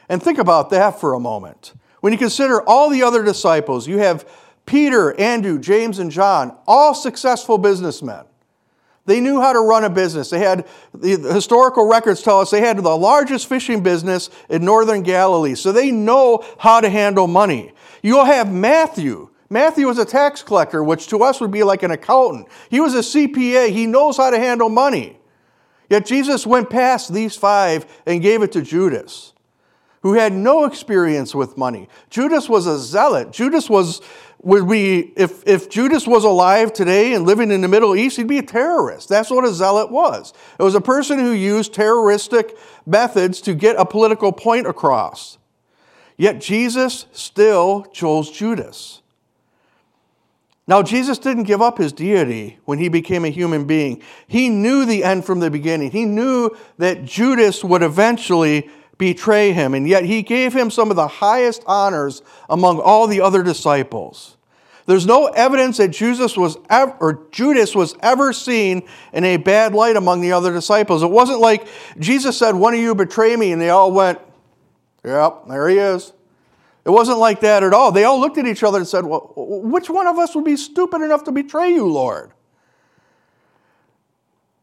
And 0.08 0.22
think 0.22 0.38
about 0.38 0.70
that 0.70 1.00
for 1.00 1.14
a 1.14 1.20
moment. 1.20 1.74
When 2.00 2.12
you 2.12 2.18
consider 2.18 2.62
all 2.62 2.90
the 2.90 3.02
other 3.02 3.24
disciples, 3.24 3.86
you 3.86 3.98
have 3.98 4.28
Peter, 4.66 5.18
Andrew, 5.20 5.58
James, 5.58 5.98
and 5.98 6.10
John, 6.10 6.56
all 6.66 6.94
successful 6.94 7.58
businessmen. 7.58 8.24
They 9.06 9.20
knew 9.20 9.40
how 9.40 9.54
to 9.54 9.60
run 9.60 9.84
a 9.84 9.90
business. 9.90 10.28
They 10.28 10.38
had, 10.38 10.66
the 10.92 11.16
historical 11.32 11.88
records 11.88 12.22
tell 12.22 12.40
us 12.40 12.50
they 12.50 12.60
had 12.60 12.76
the 12.76 12.96
largest 12.96 13.48
fishing 13.48 13.82
business 13.82 14.28
in 14.50 14.64
northern 14.64 15.02
Galilee. 15.02 15.54
So 15.54 15.72
they 15.72 15.90
know 15.90 16.44
how 16.58 16.80
to 16.80 16.90
handle 16.90 17.26
money. 17.26 17.72
You'll 18.02 18.26
have 18.26 18.52
Matthew. 18.52 19.30
Matthew 19.50 19.86
was 19.86 19.98
a 19.98 20.04
tax 20.04 20.42
collector, 20.42 20.82
which 20.84 21.06
to 21.08 21.22
us 21.22 21.40
would 21.40 21.50
be 21.50 21.62
like 21.62 21.82
an 21.82 21.90
accountant. 21.90 22.48
He 22.70 22.80
was 22.80 22.94
a 22.94 22.98
CPA. 22.98 23.70
He 23.70 23.86
knows 23.86 24.16
how 24.16 24.30
to 24.30 24.38
handle 24.38 24.68
money. 24.68 25.18
Yet 25.88 26.04
Jesus 26.04 26.46
went 26.46 26.68
past 26.68 27.12
these 27.12 27.34
five 27.34 27.86
and 28.04 28.20
gave 28.20 28.42
it 28.42 28.52
to 28.52 28.60
Judas, 28.60 29.32
who 30.02 30.12
had 30.12 30.34
no 30.34 30.64
experience 30.64 31.34
with 31.34 31.56
money. 31.56 31.88
Judas 32.10 32.48
was 32.48 32.66
a 32.66 32.78
zealot. 32.78 33.32
Judas 33.32 33.70
was 33.70 34.02
would 34.40 34.62
we, 34.62 35.12
if, 35.16 35.46
if 35.46 35.68
Judas 35.68 36.06
was 36.06 36.22
alive 36.22 36.72
today 36.72 37.12
and 37.12 37.26
living 37.26 37.50
in 37.50 37.60
the 37.60 37.68
Middle 37.68 37.96
East, 37.96 38.16
he'd 38.16 38.28
be 38.28 38.38
a 38.38 38.42
terrorist. 38.42 39.08
That's 39.08 39.30
what 39.30 39.44
a 39.44 39.52
zealot 39.52 39.90
was. 39.90 40.32
It 40.58 40.62
was 40.62 40.76
a 40.76 40.80
person 40.80 41.18
who 41.18 41.32
used 41.32 41.74
terroristic 41.74 42.56
methods 42.86 43.40
to 43.42 43.54
get 43.54 43.74
a 43.76 43.84
political 43.84 44.30
point 44.32 44.68
across. 44.68 45.38
Yet 46.16 46.40
Jesus 46.40 47.06
still 47.12 47.84
chose 47.92 48.30
Judas. 48.30 49.02
Now, 50.68 50.82
Jesus 50.82 51.18
didn't 51.18 51.44
give 51.44 51.62
up 51.62 51.78
his 51.78 51.92
deity 51.94 52.58
when 52.66 52.78
he 52.78 52.90
became 52.90 53.24
a 53.24 53.30
human 53.30 53.64
being. 53.64 54.02
He 54.26 54.50
knew 54.50 54.84
the 54.84 55.02
end 55.02 55.24
from 55.24 55.40
the 55.40 55.50
beginning. 55.50 55.90
He 55.90 56.04
knew 56.04 56.50
that 56.76 57.06
Judas 57.06 57.64
would 57.64 57.82
eventually 57.82 58.68
betray 58.98 59.52
him, 59.52 59.72
and 59.72 59.88
yet 59.88 60.04
he 60.04 60.22
gave 60.22 60.52
him 60.52 60.70
some 60.70 60.90
of 60.90 60.96
the 60.96 61.08
highest 61.08 61.62
honors 61.66 62.20
among 62.50 62.80
all 62.80 63.06
the 63.06 63.22
other 63.22 63.42
disciples. 63.42 64.36
There's 64.84 65.06
no 65.06 65.26
evidence 65.26 65.78
that 65.78 65.88
Jesus 65.88 66.36
was 66.36 66.58
ever, 66.68 66.94
or 67.00 67.26
Judas 67.30 67.74
was 67.74 67.94
ever 68.00 68.32
seen 68.32 68.82
in 69.12 69.24
a 69.24 69.36
bad 69.36 69.74
light 69.74 69.96
among 69.96 70.20
the 70.20 70.32
other 70.32 70.52
disciples. 70.52 71.02
It 71.02 71.10
wasn't 71.10 71.40
like 71.40 71.66
Jesus 71.98 72.36
said, 72.36 72.54
"One 72.54 72.74
of 72.74 72.80
you 72.80 72.94
betray 72.94 73.36
me," 73.36 73.52
and 73.52 73.60
they 73.62 73.70
all 73.70 73.92
went, 73.92 74.18
"Yep, 75.04 75.48
there 75.48 75.68
he 75.68 75.78
is." 75.78 76.12
It 76.84 76.90
wasn't 76.90 77.18
like 77.18 77.40
that 77.40 77.62
at 77.62 77.74
all. 77.74 77.92
They 77.92 78.04
all 78.04 78.18
looked 78.18 78.38
at 78.38 78.46
each 78.46 78.62
other 78.62 78.78
and 78.78 78.88
said, 78.88 79.04
"Well, 79.04 79.32
which 79.36 79.90
one 79.90 80.06
of 80.06 80.18
us 80.18 80.34
would 80.34 80.44
be 80.44 80.56
stupid 80.56 81.02
enough 81.02 81.24
to 81.24 81.32
betray 81.32 81.70
you, 81.70 81.86
Lord?" 81.86 82.32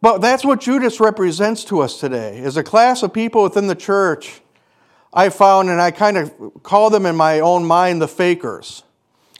But 0.02 0.22
that's 0.22 0.46
what 0.46 0.60
Judas 0.60 1.00
represents 1.00 1.64
to 1.66 1.82
us 1.82 2.00
today. 2.00 2.40
As 2.44 2.58
a 2.58 2.64
class 2.64 3.02
of 3.04 3.14
people 3.14 3.44
within 3.44 3.68
the 3.68 3.76
church, 3.76 4.42
I 5.14 5.30
found, 5.30 5.70
and 5.70 5.82
I 5.82 5.92
kind 5.92 6.18
of 6.18 6.34
call 6.62 6.90
them 6.90 7.06
in 7.06 7.16
my 7.16 7.40
own 7.40 7.66
mind 7.66 8.02
the 8.02 8.08
fakers. 8.08 8.84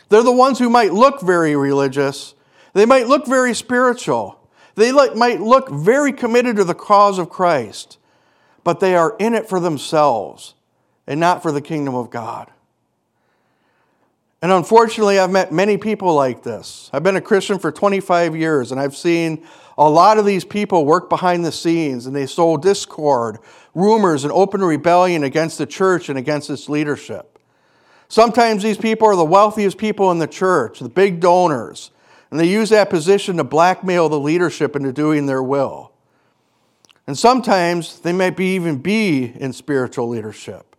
They're 0.10 0.24
the 0.24 0.32
ones 0.32 0.60
who 0.60 0.70
might 0.70 0.94
look 0.94 1.22
very 1.22 1.56
religious, 1.56 2.34
they 2.74 2.86
might 2.86 3.08
look 3.08 3.26
very 3.26 3.54
spiritual, 3.54 4.40
they 4.76 4.92
might 4.92 5.42
look 5.42 5.70
very 5.70 6.14
committed 6.14 6.56
to 6.58 6.64
the 6.64 6.74
cause 6.76 7.20
of 7.20 7.30
Christ, 7.30 7.98
but 8.64 8.80
they 8.80 8.96
are 8.96 9.16
in 9.20 9.34
it 9.34 9.50
for 9.50 9.60
themselves 9.60 10.54
and 11.06 11.20
not 11.20 11.42
for 11.42 11.52
the 11.52 11.62
kingdom 11.62 11.94
of 11.94 12.10
God. 12.10 12.52
And 14.46 14.54
unfortunately, 14.54 15.18
I've 15.18 15.32
met 15.32 15.52
many 15.52 15.76
people 15.76 16.14
like 16.14 16.44
this. 16.44 16.92
I've 16.94 17.02
been 17.02 17.16
a 17.16 17.22
Christian 17.22 17.58
for 17.58 17.72
25 17.72 18.36
years, 18.36 18.72
and 18.72 18.80
I've 18.80 18.96
seen 18.96 19.44
a 19.76 19.90
lot 19.90 20.20
of 20.20 20.26
these 20.28 20.46
people 20.46 20.86
work 20.86 21.10
behind 21.10 21.44
the 21.44 21.52
scenes, 21.52 22.06
and 22.06 22.16
they 22.16 22.28
sow 22.28 22.56
discord, 22.56 23.40
rumors, 23.74 24.24
and 24.24 24.32
open 24.32 24.64
rebellion 24.64 25.24
against 25.24 25.58
the 25.58 25.66
church 25.66 26.10
and 26.10 26.20
against 26.20 26.52
its 26.52 26.70
leadership. 26.70 27.40
Sometimes 28.08 28.62
these 28.62 28.78
people 28.78 29.08
are 29.08 29.16
the 29.16 29.26
wealthiest 29.26 29.80
people 29.80 30.12
in 30.12 30.20
the 30.20 30.28
church, 30.28 30.78
the 30.78 30.90
big 30.90 31.20
donors, 31.20 31.90
and 32.30 32.40
they 32.40 32.48
use 32.48 32.70
that 32.70 32.92
position 32.92 33.38
to 33.38 33.44
blackmail 33.44 34.10
the 34.10 34.20
leadership 34.20 34.76
into 34.76 34.94
doing 34.94 35.26
their 35.26 35.42
will. 35.42 35.92
And 37.08 37.18
sometimes 37.18 38.00
they 38.02 38.14
might 38.14 38.38
be 38.38 38.54
even 38.54 38.78
be 38.78 39.24
in 39.24 39.54
spiritual 39.54 40.08
leadership. 40.08 40.75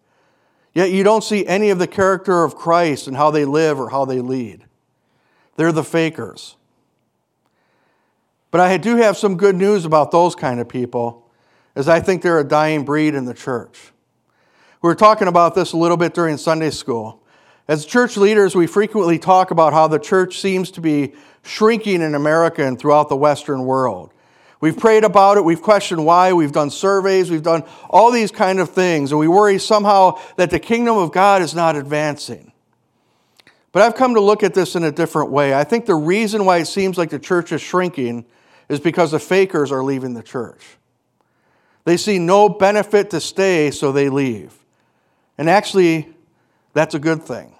Yet 0.76 0.90
you 0.90 1.04
don't 1.04 1.24
see 1.24 1.46
any 1.46 1.70
of 1.70 1.78
the 1.78 1.86
character 1.86 2.44
of 2.44 2.54
Christ 2.54 3.06
and 3.06 3.16
how 3.16 3.30
they 3.30 3.46
live 3.46 3.80
or 3.80 3.88
how 3.88 4.04
they 4.04 4.20
lead. 4.20 4.66
They're 5.56 5.72
the 5.72 5.82
fakers. 5.82 6.56
But 8.50 8.60
I 8.60 8.76
do 8.76 8.96
have 8.96 9.16
some 9.16 9.38
good 9.38 9.56
news 9.56 9.86
about 9.86 10.10
those 10.10 10.34
kind 10.34 10.60
of 10.60 10.68
people, 10.68 11.30
as 11.74 11.88
I 11.88 12.00
think 12.00 12.20
they're 12.20 12.40
a 12.40 12.44
dying 12.44 12.84
breed 12.84 13.14
in 13.14 13.24
the 13.24 13.32
church. 13.32 13.90
We 14.82 14.88
were 14.88 14.94
talking 14.94 15.28
about 15.28 15.54
this 15.54 15.72
a 15.72 15.78
little 15.78 15.96
bit 15.96 16.12
during 16.12 16.36
Sunday 16.36 16.68
school. 16.68 17.22
As 17.68 17.86
church 17.86 18.18
leaders, 18.18 18.54
we 18.54 18.66
frequently 18.66 19.18
talk 19.18 19.50
about 19.50 19.72
how 19.72 19.88
the 19.88 19.98
church 19.98 20.40
seems 20.42 20.70
to 20.72 20.82
be 20.82 21.14
shrinking 21.42 22.02
in 22.02 22.14
America 22.14 22.62
and 22.62 22.78
throughout 22.78 23.08
the 23.08 23.16
Western 23.16 23.64
world. 23.64 24.12
We've 24.60 24.76
prayed 24.76 25.04
about 25.04 25.36
it, 25.36 25.44
we've 25.44 25.60
questioned 25.60 26.04
why, 26.04 26.32
we've 26.32 26.52
done 26.52 26.70
surveys, 26.70 27.30
we've 27.30 27.42
done 27.42 27.64
all 27.90 28.10
these 28.10 28.30
kind 28.30 28.58
of 28.58 28.70
things, 28.70 29.12
and 29.12 29.18
we 29.18 29.28
worry 29.28 29.58
somehow 29.58 30.18
that 30.36 30.50
the 30.50 30.58
kingdom 30.58 30.96
of 30.96 31.12
God 31.12 31.42
is 31.42 31.54
not 31.54 31.76
advancing. 31.76 32.52
But 33.72 33.82
I've 33.82 33.94
come 33.94 34.14
to 34.14 34.20
look 34.20 34.42
at 34.42 34.54
this 34.54 34.74
in 34.74 34.84
a 34.84 34.90
different 34.90 35.30
way. 35.30 35.54
I 35.54 35.62
think 35.62 35.84
the 35.84 35.94
reason 35.94 36.46
why 36.46 36.58
it 36.58 36.64
seems 36.64 36.96
like 36.96 37.10
the 37.10 37.18
church 37.18 37.52
is 37.52 37.60
shrinking 37.60 38.24
is 38.70 38.80
because 38.80 39.10
the 39.10 39.18
fakers 39.18 39.70
are 39.70 39.84
leaving 39.84 40.14
the 40.14 40.22
church. 40.22 40.64
They 41.84 41.98
see 41.98 42.18
no 42.18 42.48
benefit 42.48 43.10
to 43.10 43.20
stay, 43.20 43.70
so 43.70 43.92
they 43.92 44.08
leave. 44.08 44.54
And 45.36 45.50
actually, 45.50 46.08
that's 46.72 46.94
a 46.94 46.98
good 46.98 47.22
thing. 47.22 47.54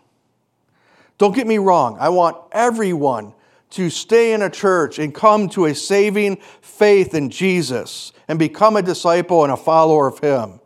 Don't 1.19 1.35
get 1.35 1.47
me 1.47 1.59
wrong, 1.59 1.99
I 2.01 2.09
want 2.09 2.37
everyone 2.53 3.35
to 3.71 3.91
stay 3.91 4.33
in 4.33 4.43
a 4.43 4.51
church 4.51 4.99
and 4.99 5.15
come 5.15 5.49
to 5.51 5.67
a 5.67 5.75
saving 5.75 6.37
faith 6.61 7.15
in 7.15 7.31
Jesus 7.31 8.13
and 8.29 8.39
become 8.39 8.77
a 8.77 8.83
disciple 8.83 9.45
and 9.45 9.53
a 9.53 9.57
follower 9.57 10.07
of 10.07 10.19
Him. 10.19 10.61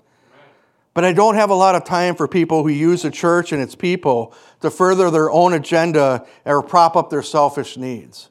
But 0.92 1.04
I 1.04 1.12
don't 1.12 1.36
have 1.36 1.50
a 1.50 1.54
lot 1.54 1.76
of 1.76 1.84
time 1.84 2.16
for 2.16 2.26
people 2.26 2.62
who 2.62 2.68
use 2.68 3.02
the 3.02 3.10
church 3.10 3.52
and 3.52 3.62
its 3.62 3.74
people 3.74 4.34
to 4.60 4.70
further 4.70 5.10
their 5.10 5.30
own 5.30 5.52
agenda 5.52 6.26
or 6.44 6.62
prop 6.62 6.96
up 6.96 7.10
their 7.10 7.22
selfish 7.22 7.76
needs. 7.76 8.28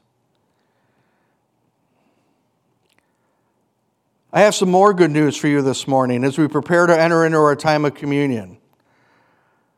I 4.31 4.41
have 4.41 4.53
some 4.53 4.69
more 4.69 4.93
good 4.93 5.09
news 5.09 5.35
for 5.35 5.47
you 5.47 5.63
this 5.63 5.87
morning 5.87 6.23
as 6.23 6.37
we 6.37 6.47
prepare 6.47 6.85
to 6.85 6.99
enter 6.99 7.25
into 7.25 7.37
our 7.37 7.55
time 7.55 7.85
of 7.85 7.95
communion. 7.95 8.59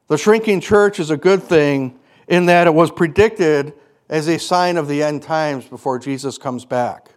The 0.08 0.18
shrinking 0.18 0.60
church 0.60 1.00
is 1.00 1.10
a 1.10 1.16
good 1.16 1.42
thing 1.42 1.98
in 2.28 2.48
that 2.48 2.68
it 2.68 2.74
was 2.74 2.92
predicted 2.92 3.72
as 4.12 4.28
a 4.28 4.38
sign 4.38 4.76
of 4.78 4.90
the 4.90 5.02
end 5.02 5.24
times 5.24 5.66
before 5.66 5.98
Jesus 5.98 6.38
comes 6.38 6.66
back. 6.66 7.12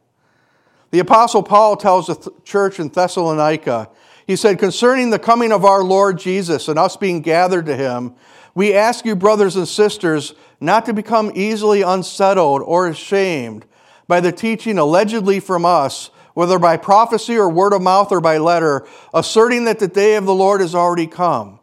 The 0.93 1.01
Apostle 1.01 1.43
Paul 1.43 1.77
tells 1.77 2.07
the 2.07 2.33
church 2.45 2.79
in 2.79 2.89
Thessalonica, 2.89 3.91
he 4.29 4.37
said, 4.37 4.61
Concerning 4.61 5.11
the 5.11 5.19
coming 5.19 5.51
of 5.51 5.65
our 5.65 5.83
Lord 5.83 6.19
Jesus 6.19 6.69
and 6.69 6.79
us 6.79 6.97
being 6.97 7.21
gathered 7.21 7.67
to 7.67 7.77
him, 7.77 8.15
we 8.55 8.73
ask 8.73 9.05
you, 9.05 9.17
brothers 9.17 9.57
and 9.57 9.67
sisters, 9.67 10.35
not 10.61 10.87
to 10.87 10.95
become 10.95 11.33
easily 11.35 11.83
unsettled 11.83 12.63
or 12.63 12.87
ashamed 12.87 13.67
by 14.07 14.21
the 14.21 14.31
teaching 14.31 14.79
allegedly 14.79 15.41
from 15.41 15.65
us, 15.65 16.11
whether 16.35 16.61
by 16.61 16.77
prophecy 16.77 17.37
or 17.37 17.49
word 17.49 17.73
of 17.73 17.83
mouth 17.83 18.13
or 18.13 18.21
by 18.21 18.39
letter, 18.39 18.87
asserting 19.13 19.65
that 19.65 19.81
the 19.81 19.89
day 19.89 20.15
of 20.15 20.27
the 20.27 20.35
Lord 20.35 20.61
has 20.61 20.77
already 20.77 21.09
come. 21.09 21.59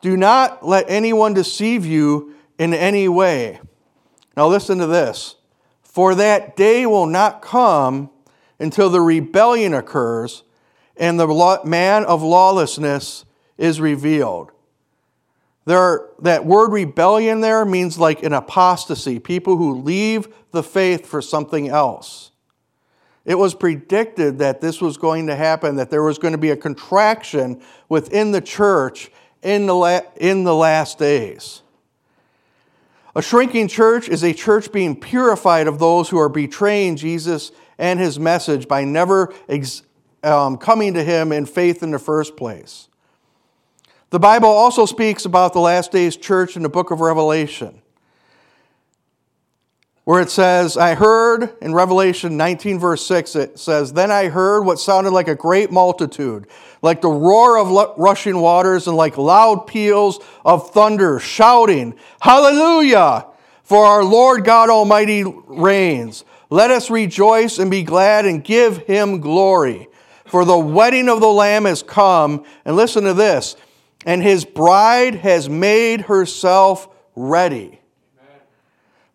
Do 0.00 0.16
not 0.16 0.66
let 0.66 0.90
anyone 0.90 1.34
deceive 1.34 1.86
you 1.86 2.34
in 2.58 2.74
any 2.74 3.08
way. 3.08 3.60
Now, 4.36 4.48
listen 4.48 4.78
to 4.78 4.86
this. 4.86 5.36
For 5.82 6.14
that 6.14 6.56
day 6.56 6.84
will 6.84 7.06
not 7.06 7.40
come 7.40 8.10
until 8.58 8.90
the 8.90 9.00
rebellion 9.00 9.72
occurs 9.72 10.42
and 10.96 11.18
the 11.18 11.60
man 11.64 12.04
of 12.04 12.22
lawlessness 12.22 13.24
is 13.58 13.80
revealed. 13.80 14.52
There, 15.64 16.08
that 16.20 16.46
word 16.46 16.72
rebellion 16.72 17.40
there 17.40 17.64
means 17.64 17.98
like 17.98 18.22
an 18.22 18.32
apostasy, 18.32 19.18
people 19.18 19.56
who 19.56 19.80
leave 19.80 20.28
the 20.52 20.62
faith 20.62 21.06
for 21.06 21.20
something 21.20 21.68
else. 21.68 22.30
It 23.24 23.34
was 23.34 23.54
predicted 23.54 24.38
that 24.38 24.60
this 24.60 24.80
was 24.80 24.96
going 24.96 25.26
to 25.26 25.34
happen, 25.34 25.76
that 25.76 25.90
there 25.90 26.04
was 26.04 26.18
going 26.18 26.32
to 26.32 26.38
be 26.38 26.50
a 26.50 26.56
contraction 26.56 27.60
within 27.88 28.30
the 28.30 28.40
church 28.40 29.10
in 29.42 29.66
the, 29.66 29.74
la- 29.74 30.00
in 30.16 30.44
the 30.44 30.54
last 30.54 30.98
days. 30.98 31.62
A 33.16 33.22
shrinking 33.22 33.68
church 33.68 34.10
is 34.10 34.22
a 34.22 34.34
church 34.34 34.70
being 34.70 34.94
purified 34.94 35.68
of 35.68 35.78
those 35.78 36.10
who 36.10 36.18
are 36.18 36.28
betraying 36.28 36.96
Jesus 36.96 37.50
and 37.78 37.98
his 37.98 38.18
message 38.18 38.68
by 38.68 38.84
never 38.84 39.32
ex- 39.48 39.80
um, 40.22 40.58
coming 40.58 40.92
to 40.92 41.02
him 41.02 41.32
in 41.32 41.46
faith 41.46 41.82
in 41.82 41.92
the 41.92 41.98
first 41.98 42.36
place. 42.36 42.90
The 44.10 44.18
Bible 44.18 44.50
also 44.50 44.84
speaks 44.84 45.24
about 45.24 45.54
the 45.54 45.60
last 45.60 45.92
days 45.92 46.14
church 46.14 46.56
in 46.56 46.62
the 46.62 46.68
book 46.68 46.90
of 46.90 47.00
Revelation 47.00 47.80
where 50.06 50.20
it 50.20 50.30
says, 50.30 50.76
I 50.76 50.94
heard 50.94 51.56
in 51.60 51.74
Revelation 51.74 52.36
19, 52.36 52.78
verse 52.78 53.04
6, 53.04 53.34
it 53.34 53.58
says, 53.58 53.92
Then 53.92 54.12
I 54.12 54.28
heard 54.28 54.62
what 54.62 54.78
sounded 54.78 55.10
like 55.10 55.26
a 55.26 55.34
great 55.34 55.72
multitude, 55.72 56.46
like 56.80 57.00
the 57.00 57.08
roar 57.08 57.58
of 57.58 57.98
rushing 57.98 58.38
waters 58.38 58.86
and 58.86 58.96
like 58.96 59.18
loud 59.18 59.66
peals 59.66 60.20
of 60.44 60.70
thunder, 60.70 61.18
shouting, 61.18 61.96
Hallelujah! 62.20 63.26
For 63.64 63.84
our 63.84 64.04
Lord 64.04 64.44
God 64.44 64.70
Almighty 64.70 65.24
reigns. 65.24 66.24
Let 66.50 66.70
us 66.70 66.88
rejoice 66.88 67.58
and 67.58 67.68
be 67.68 67.82
glad 67.82 68.26
and 68.26 68.44
give 68.44 68.76
him 68.86 69.20
glory. 69.20 69.88
For 70.26 70.44
the 70.44 70.56
wedding 70.56 71.08
of 71.08 71.18
the 71.18 71.26
Lamb 71.26 71.64
has 71.64 71.82
come. 71.82 72.44
And 72.64 72.76
listen 72.76 73.02
to 73.02 73.12
this 73.12 73.56
and 74.04 74.22
his 74.22 74.44
bride 74.44 75.16
has 75.16 75.48
made 75.48 76.02
herself 76.02 76.88
ready. 77.16 77.80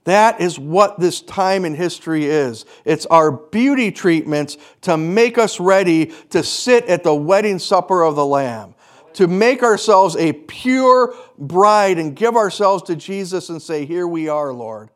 That 0.06 0.42
is 0.42 0.58
what 0.58 1.00
this 1.00 1.22
time 1.22 1.64
in 1.64 1.76
history 1.76 2.26
is. 2.26 2.66
It's 2.86 3.06
our 3.08 3.32
beauty 3.32 3.92
treatments 3.92 4.58
to 4.82 4.98
make 4.98 5.38
us 5.38 5.60
ready 5.60 6.08
to 6.32 6.44
sit 6.44 6.86
at 6.86 7.04
the 7.04 7.14
wedding 7.14 7.60
supper 7.60 8.02
of 8.04 8.16
the 8.16 8.26
Lamb, 8.26 8.74
to 9.14 9.28
make 9.28 9.62
ourselves 9.62 10.16
a 10.16 10.34
pure 10.34 11.14
bride 11.38 12.00
and 12.00 12.16
give 12.16 12.36
ourselves 12.36 12.84
to 12.84 12.96
Jesus 12.96 13.50
and 13.50 13.62
say, 13.62 13.86
Here 13.86 14.08
we 14.08 14.28
are, 14.28 14.52
Lord. 14.52 14.90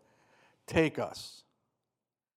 Take 0.65 0.97
us. 0.97 1.34